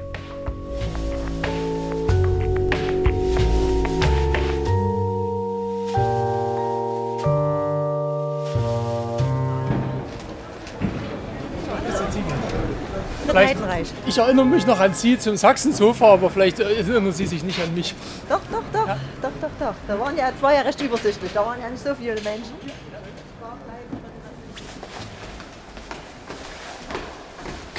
Vielleicht, 13.26 13.94
ich 14.06 14.18
erinnere 14.18 14.44
mich 14.44 14.66
noch 14.66 14.80
an 14.80 14.92
Sie 14.92 15.16
zum 15.16 15.36
Sachsensofa, 15.36 16.14
aber 16.14 16.30
vielleicht 16.30 16.58
erinnern 16.58 17.12
Sie 17.12 17.26
sich 17.26 17.44
nicht 17.44 17.62
an 17.62 17.72
mich. 17.74 17.94
Doch, 18.28 18.40
doch, 18.50 18.62
doch, 18.72 18.88
ja? 18.88 18.96
doch, 19.22 19.30
doch, 19.40 19.66
doch. 19.66 19.74
Da 19.86 20.00
waren 20.00 20.16
ja, 20.16 20.32
das 20.32 20.42
war 20.42 20.52
ja 20.52 20.62
recht 20.62 20.82
übersichtlich. 20.82 21.30
Da 21.32 21.46
waren 21.46 21.60
ja 21.60 21.70
nicht 21.70 21.82
so 21.82 21.94
viele 21.94 22.14
Menschen. 22.14 22.54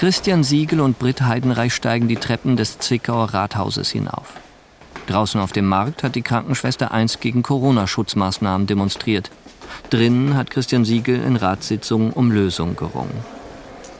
Christian 0.01 0.43
Siegel 0.43 0.81
und 0.81 0.97
Britt 0.97 1.21
Heidenreich 1.21 1.75
steigen 1.75 2.07
die 2.07 2.15
Treppen 2.15 2.57
des 2.57 2.79
Zwickauer 2.79 3.35
Rathauses 3.35 3.91
hinauf. 3.91 4.33
Draußen 5.05 5.39
auf 5.39 5.51
dem 5.51 5.67
Markt 5.67 6.01
hat 6.01 6.15
die 6.15 6.23
Krankenschwester 6.23 6.91
einst 6.91 7.21
gegen 7.21 7.43
Corona-Schutzmaßnahmen 7.43 8.65
demonstriert. 8.65 9.29
Drinnen 9.91 10.35
hat 10.35 10.49
Christian 10.49 10.85
Siegel 10.85 11.21
in 11.23 11.35
Ratssitzungen 11.35 12.13
um 12.13 12.31
Lösungen 12.31 12.75
gerungen. 12.75 13.13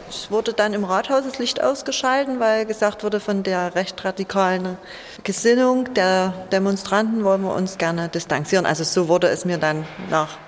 Es 0.09 0.31
wurde 0.31 0.53
dann 0.53 0.73
im 0.73 0.85
Rathaus 0.85 1.23
das 1.23 1.37
Licht 1.37 1.61
ausgeschalten, 1.61 2.39
weil 2.39 2.65
gesagt 2.65 3.03
wurde, 3.03 3.19
von 3.19 3.43
der 3.43 3.75
recht 3.75 4.03
radikalen 4.03 4.77
Gesinnung 5.23 5.93
der 5.93 6.33
Demonstranten 6.51 7.23
wollen 7.23 7.43
wir 7.43 7.53
uns 7.53 7.77
gerne 7.77 8.09
distanzieren. 8.09 8.65
Also 8.65 8.83
so 8.83 9.07
wurde 9.07 9.27
es 9.27 9.45
mir 9.45 9.59
dann 9.59 9.85
nach 10.09 10.39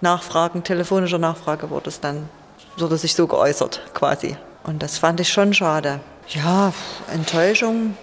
Nachfragen, 0.00 0.62
telefonischer 0.62 1.18
Nachfrage 1.18 1.68
wurde 1.70 1.90
es 1.90 1.98
dann, 1.98 2.28
wurde 2.78 2.96
sich 2.96 3.16
so 3.16 3.26
geäußert 3.26 3.80
quasi. 3.92 4.36
Und 4.64 4.82
das 4.82 4.98
fand 4.98 5.20
ich 5.20 5.28
schon 5.28 5.54
schade. 5.54 6.00
Ja, 6.28 6.72
Enttäuschung. 7.12 7.96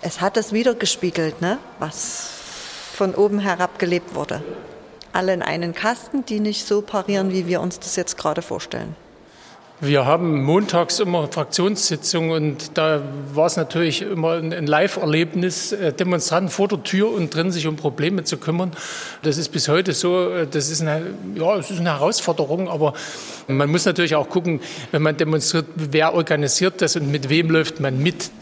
Es 0.00 0.20
hat 0.20 0.36
das 0.36 0.52
wiedergespiegelt, 0.52 1.40
ne? 1.42 1.58
was 1.80 2.30
von 2.94 3.14
oben 3.14 3.40
herab 3.40 3.78
gelebt 3.78 4.14
wurde. 4.14 4.42
Alle 5.12 5.34
in 5.34 5.42
einen 5.42 5.74
Kasten, 5.74 6.24
die 6.24 6.38
nicht 6.38 6.66
so 6.66 6.82
parieren, 6.82 7.32
wie 7.32 7.46
wir 7.46 7.60
uns 7.60 7.80
das 7.80 7.96
jetzt 7.96 8.16
gerade 8.16 8.42
vorstellen. 8.42 8.94
Wir 9.80 10.06
haben 10.06 10.42
montags 10.42 10.98
immer 10.98 11.28
Fraktionssitzungen 11.28 12.32
und 12.32 12.76
da 12.76 13.00
war 13.32 13.46
es 13.46 13.56
natürlich 13.56 14.02
immer 14.02 14.32
ein 14.32 14.66
Live-Erlebnis, 14.66 15.70
äh, 15.70 15.92
Demonstranten 15.92 16.50
vor 16.50 16.66
der 16.66 16.82
Tür 16.82 17.12
und 17.12 17.32
drin 17.32 17.52
sich 17.52 17.68
um 17.68 17.76
Probleme 17.76 18.24
zu 18.24 18.38
kümmern. 18.38 18.72
Das 19.22 19.38
ist 19.38 19.50
bis 19.50 19.68
heute 19.68 19.92
so, 19.92 20.30
äh, 20.30 20.48
das 20.48 20.68
ist 20.68 20.80
eine, 20.80 21.14
ja, 21.36 21.54
es 21.54 21.70
ist 21.70 21.78
eine 21.78 21.90
Herausforderung, 21.90 22.68
aber 22.68 22.92
man 23.46 23.70
muss 23.70 23.84
natürlich 23.84 24.16
auch 24.16 24.28
gucken, 24.28 24.60
wenn 24.90 25.02
man 25.02 25.16
demonstriert, 25.16 25.66
wer 25.76 26.12
organisiert 26.12 26.82
das 26.82 26.96
und 26.96 27.08
mit 27.08 27.28
wem 27.28 27.48
läuft 27.48 27.78
man 27.78 28.02
mit. 28.02 28.32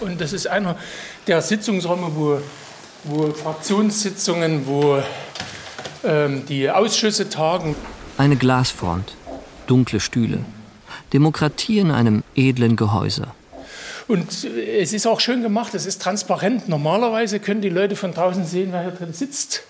Und 0.00 0.18
das 0.22 0.32
ist 0.32 0.46
einer 0.46 0.78
der 1.26 1.42
Sitzungsräume, 1.42 2.12
wo, 2.14 2.40
wo 3.04 3.30
Fraktionssitzungen, 3.34 4.66
wo 4.66 5.02
ähm, 6.08 6.44
die 6.48 6.70
Ausschüsse 6.70 7.28
tagen. 7.28 7.76
Eine 8.16 8.36
Glasfront, 8.36 9.14
dunkle 9.66 10.00
Stühle, 10.00 10.40
Demokratie 11.12 11.78
in 11.78 11.90
einem 11.90 12.24
edlen 12.34 12.76
Gehäuse. 12.76 13.28
Und 14.08 14.44
äh, 14.44 14.80
es 14.80 14.92
ist 14.92 15.06
auch 15.06 15.20
schön 15.20 15.42
gemacht, 15.42 15.74
es 15.74 15.86
ist 15.86 16.02
transparent. 16.02 16.68
Normalerweise 16.68 17.38
können 17.38 17.60
die 17.60 17.68
Leute 17.68 17.94
von 17.94 18.12
draußen 18.12 18.44
sehen, 18.44 18.72
wer 18.72 18.82
hier 18.82 18.92
drin 18.92 19.12
sitzt, 19.12 19.62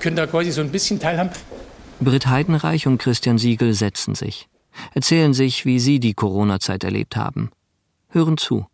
können 0.00 0.16
da 0.16 0.26
quasi 0.26 0.50
so 0.50 0.62
ein 0.62 0.70
bisschen 0.70 0.98
teilhaben. 0.98 1.30
Britt 2.00 2.26
Heidenreich 2.26 2.86
und 2.86 2.98
Christian 2.98 3.38
Siegel 3.38 3.74
setzen 3.74 4.14
sich, 4.14 4.48
erzählen 4.94 5.32
sich, 5.34 5.64
wie 5.64 5.78
sie 5.78 6.00
die 6.00 6.14
Corona-Zeit 6.14 6.82
erlebt 6.82 7.16
haben, 7.16 7.50
hören 8.10 8.36
zu, 8.36 8.66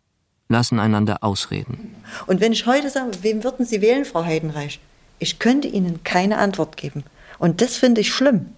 lassen 0.49 0.79
einander 0.79 1.23
ausreden. 1.23 1.95
Und 2.25 2.41
wenn 2.41 2.51
ich 2.51 2.65
heute 2.65 2.89
sage, 2.89 3.11
wem 3.21 3.43
würden 3.43 3.65
Sie 3.65 3.81
wählen, 3.81 4.05
Frau 4.05 4.25
Heidenreich? 4.25 4.79
Ich 5.21 5.37
könnte 5.37 5.67
Ihnen 5.67 6.03
keine 6.03 6.39
Antwort 6.39 6.77
geben. 6.77 7.03
Und 7.37 7.61
das 7.61 7.75
finde 7.75 8.01
ich 8.01 8.11
schlimm. 8.11 8.55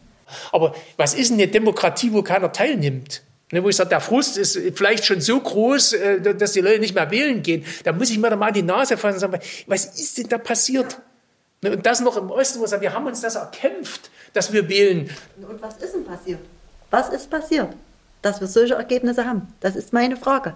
Aber 0.53 0.73
was 0.95 1.13
ist 1.13 1.29
denn 1.29 1.37
eine 1.37 1.49
Demokratie, 1.49 2.13
wo 2.13 2.23
keiner 2.23 2.53
teilnimmt? 2.53 3.21
Ne, 3.51 3.61
wo 3.61 3.67
ich 3.67 3.75
sage, 3.75 3.89
der 3.89 3.99
Frust 3.99 4.37
ist 4.37 4.57
vielleicht 4.73 5.05
schon 5.05 5.19
so 5.19 5.41
groß, 5.41 5.93
äh, 5.93 6.35
dass 6.35 6.53
die 6.53 6.61
Leute 6.61 6.79
nicht 6.79 6.95
mehr 6.95 7.11
wählen 7.11 7.43
gehen. 7.43 7.65
Da 7.83 7.91
muss 7.91 8.09
ich 8.09 8.17
mir 8.17 8.29
doch 8.29 8.37
mal 8.37 8.53
die 8.53 8.63
Nase 8.63 8.95
fassen 8.95 9.15
und 9.15 9.19
sagen, 9.19 9.39
was 9.67 9.85
ist 9.99 10.17
denn 10.17 10.29
da 10.29 10.37
passiert? 10.37 10.97
Ne, 11.61 11.73
und 11.73 11.85
das 11.85 11.99
noch 11.99 12.15
im 12.15 12.31
Osten, 12.31 12.59
wo 12.59 12.63
wir 12.63 12.69
sagen, 12.69 12.81
wir 12.81 12.93
haben 12.93 13.05
uns 13.05 13.19
das 13.19 13.35
erkämpft, 13.35 14.09
dass 14.31 14.53
wir 14.53 14.69
wählen. 14.69 15.09
Und 15.41 15.61
was 15.61 15.75
ist 15.77 15.93
denn 15.93 16.05
passiert? 16.05 16.39
Was 16.91 17.09
ist 17.09 17.29
passiert, 17.29 17.73
dass 18.21 18.39
wir 18.39 18.47
solche 18.47 18.75
Ergebnisse 18.75 19.25
haben? 19.25 19.53
Das 19.59 19.75
ist 19.75 19.91
meine 19.91 20.15
Frage 20.15 20.55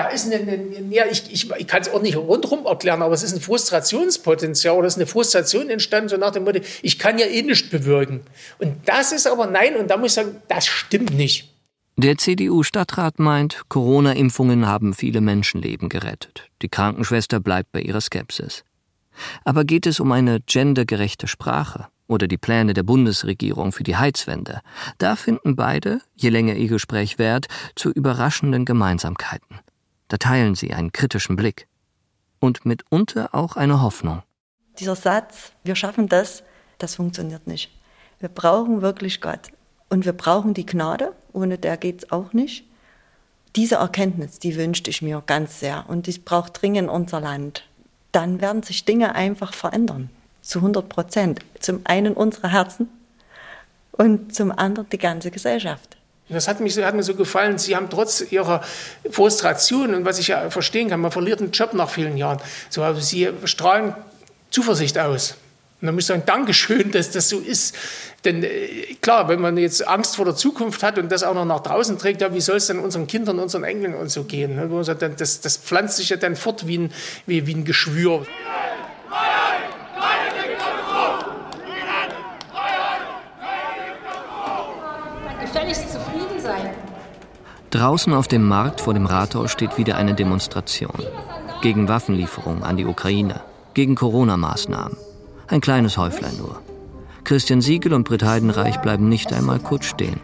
da 0.00 0.08
ist 0.08 0.32
eine, 0.32 0.58
ja, 0.88 1.04
ich, 1.10 1.30
ich, 1.30 1.50
ich 1.50 1.66
kann 1.66 1.82
es 1.82 1.90
auch 1.90 2.00
nicht 2.00 2.16
rundherum 2.16 2.64
erklären, 2.64 3.02
aber 3.02 3.12
es 3.12 3.22
ist 3.22 3.34
ein 3.34 3.40
Frustrationspotenzial 3.42 4.74
oder 4.74 4.86
es 4.86 4.94
ist 4.94 4.98
eine 4.98 5.06
Frustration 5.06 5.68
entstanden, 5.68 6.08
so 6.08 6.16
nach 6.16 6.30
dem 6.30 6.44
Motto, 6.44 6.60
ich 6.80 6.98
kann 6.98 7.18
ja 7.18 7.26
eh 7.26 7.42
nichts 7.42 7.68
bewirken. 7.68 8.20
Und 8.58 8.76
das 8.86 9.12
ist 9.12 9.26
aber 9.26 9.46
nein, 9.46 9.76
und 9.76 9.90
da 9.90 9.98
muss 9.98 10.12
ich 10.12 10.14
sagen, 10.14 10.36
das 10.48 10.66
stimmt 10.66 11.12
nicht. 11.14 11.52
Der 11.98 12.16
CDU-Stadtrat 12.16 13.18
meint, 13.18 13.60
Corona-Impfungen 13.68 14.66
haben 14.66 14.94
viele 14.94 15.20
Menschenleben 15.20 15.90
gerettet. 15.90 16.48
Die 16.62 16.70
Krankenschwester 16.70 17.38
bleibt 17.38 17.70
bei 17.72 17.82
ihrer 17.82 18.00
Skepsis. 18.00 18.64
Aber 19.44 19.64
geht 19.64 19.86
es 19.86 20.00
um 20.00 20.12
eine 20.12 20.40
gendergerechte 20.40 21.28
Sprache 21.28 21.88
oder 22.06 22.26
die 22.26 22.38
Pläne 22.38 22.72
der 22.72 22.84
Bundesregierung 22.84 23.72
für 23.72 23.82
die 23.82 23.96
Heizwende, 23.96 24.60
da 24.96 25.14
finden 25.14 25.56
beide, 25.56 26.00
je 26.16 26.30
länger 26.30 26.54
ihr 26.54 26.68
Gespräch 26.68 27.18
währt, 27.18 27.48
zu 27.76 27.90
überraschenden 27.90 28.64
Gemeinsamkeiten. 28.64 29.60
Da 30.10 30.16
teilen 30.16 30.56
sie 30.56 30.74
einen 30.74 30.90
kritischen 30.90 31.36
Blick 31.36 31.68
und 32.40 32.66
mitunter 32.66 33.32
auch 33.32 33.54
eine 33.54 33.80
Hoffnung. 33.80 34.22
Dieser 34.80 34.96
Satz, 34.96 35.52
wir 35.62 35.76
schaffen 35.76 36.08
das, 36.08 36.42
das 36.78 36.96
funktioniert 36.96 37.46
nicht. 37.46 37.70
Wir 38.18 38.28
brauchen 38.28 38.82
wirklich 38.82 39.20
Gott 39.20 39.52
und 39.88 40.04
wir 40.04 40.12
brauchen 40.12 40.52
die 40.52 40.66
Gnade, 40.66 41.12
ohne 41.32 41.58
der 41.58 41.76
geht 41.76 42.02
es 42.02 42.12
auch 42.12 42.32
nicht. 42.32 42.64
Diese 43.54 43.76
Erkenntnis, 43.76 44.40
die 44.40 44.56
wünschte 44.56 44.90
ich 44.90 45.00
mir 45.00 45.22
ganz 45.24 45.60
sehr 45.60 45.84
und 45.86 46.08
die 46.08 46.18
braucht 46.18 46.60
dringend 46.60 46.90
unser 46.90 47.20
Land. 47.20 47.68
Dann 48.10 48.40
werden 48.40 48.64
sich 48.64 48.84
Dinge 48.84 49.14
einfach 49.14 49.54
verändern, 49.54 50.10
zu 50.42 50.58
100 50.58 50.88
Prozent. 50.88 51.40
Zum 51.60 51.82
einen 51.84 52.14
unsere 52.14 52.50
Herzen 52.50 52.88
und 53.92 54.34
zum 54.34 54.50
anderen 54.50 54.90
die 54.90 54.98
ganze 54.98 55.30
Gesellschaft. 55.30 55.99
Das 56.30 56.46
hat, 56.46 56.60
mich, 56.60 56.76
hat 56.78 56.94
mir 56.94 57.02
so 57.02 57.14
gefallen. 57.14 57.58
Sie 57.58 57.74
haben 57.74 57.90
trotz 57.90 58.24
Ihrer 58.30 58.62
Frustration 59.10 59.94
und 59.94 60.04
was 60.04 60.18
ich 60.18 60.28
ja 60.28 60.48
verstehen 60.48 60.88
kann, 60.88 61.00
man 61.00 61.10
verliert 61.10 61.40
einen 61.40 61.50
Job 61.50 61.74
nach 61.74 61.90
vielen 61.90 62.16
Jahren. 62.16 62.38
So, 62.68 62.82
aber 62.82 63.00
Sie 63.00 63.28
strahlen 63.44 63.94
Zuversicht 64.50 64.98
aus. 64.98 65.36
Und 65.80 65.86
dann 65.86 65.94
muss 65.94 66.04
ich 66.04 66.08
sagen, 66.08 66.22
Dankeschön, 66.26 66.90
dass 66.92 67.10
das 67.10 67.28
so 67.28 67.38
ist. 67.38 67.74
Denn 68.24 68.44
äh, 68.44 68.94
klar, 69.00 69.28
wenn 69.28 69.40
man 69.40 69.56
jetzt 69.56 69.86
Angst 69.88 70.16
vor 70.16 70.26
der 70.26 70.36
Zukunft 70.36 70.82
hat 70.82 70.98
und 70.98 71.10
das 71.10 71.22
auch 71.22 71.34
noch 71.34 71.46
nach 71.46 71.60
draußen 71.60 71.98
trägt, 71.98 72.20
ja, 72.20 72.34
wie 72.34 72.40
soll 72.40 72.56
es 72.56 72.66
denn 72.66 72.78
unseren 72.78 73.06
Kindern, 73.06 73.38
unseren 73.38 73.64
Enkeln 73.64 73.94
und 73.94 74.10
so 74.10 74.24
gehen? 74.24 74.60
Das, 75.16 75.40
das 75.40 75.56
pflanzt 75.56 75.96
sich 75.96 76.10
ja 76.10 76.16
dann 76.16 76.36
fort 76.36 76.66
wie 76.66 76.78
ein, 76.78 76.92
wie, 77.26 77.46
wie 77.46 77.54
ein 77.54 77.64
Geschwür. 77.64 78.26
Draußen 87.70 88.14
auf 88.14 88.28
dem 88.28 88.46
Markt 88.46 88.80
vor 88.80 88.94
dem 88.94 89.06
Rathaus 89.06 89.50
steht 89.50 89.78
wieder 89.78 89.96
eine 89.96 90.14
Demonstration. 90.14 91.04
Gegen 91.62 91.88
Waffenlieferungen 91.88 92.62
an 92.62 92.76
die 92.76 92.86
Ukraine, 92.86 93.40
gegen 93.74 93.94
Corona-Maßnahmen. 93.94 94.96
Ein 95.46 95.60
kleines 95.60 95.96
Häuflein 95.98 96.36
nur. 96.36 96.60
Christian 97.24 97.60
Siegel 97.60 97.92
und 97.92 98.04
Britt 98.04 98.22
Heidenreich 98.22 98.78
bleiben 98.78 99.08
nicht 99.08 99.32
einmal 99.32 99.58
kurz 99.58 99.86
stehen. 99.86 100.20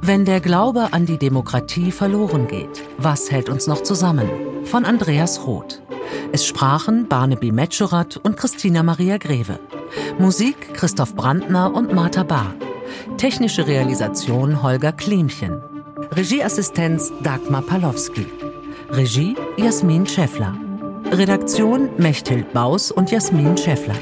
Wenn 0.00 0.24
der 0.24 0.40
Glaube 0.40 0.92
an 0.92 1.06
die 1.06 1.18
Demokratie 1.18 1.92
verloren 1.92 2.46
geht, 2.46 2.82
was 2.98 3.30
hält 3.30 3.48
uns 3.48 3.66
noch 3.66 3.82
zusammen? 3.82 4.28
Von 4.64 4.84
Andreas 4.84 5.46
Roth. 5.46 5.81
Es 6.34 6.46
sprachen 6.46 7.08
Barnaby 7.08 7.52
Metschurat 7.52 8.16
und 8.16 8.38
Christina 8.38 8.82
Maria 8.82 9.18
Greve. 9.18 9.60
Musik 10.18 10.72
Christoph 10.72 11.14
Brandner 11.14 11.74
und 11.74 11.92
Martha 11.92 12.22
Bahr. 12.22 12.54
Technische 13.18 13.66
Realisation 13.66 14.62
Holger 14.62 14.92
Klimchen. 14.92 15.60
Regieassistenz 16.16 17.12
Dagmar 17.22 17.60
Palowski. 17.60 18.26
Regie 18.88 19.36
Jasmin 19.58 20.06
Schäffler. 20.06 20.56
Redaktion 21.10 21.90
Mechthild 21.98 22.50
Baus 22.54 22.90
und 22.90 23.10
Jasmin 23.10 23.58
Schäffler. 23.58 23.96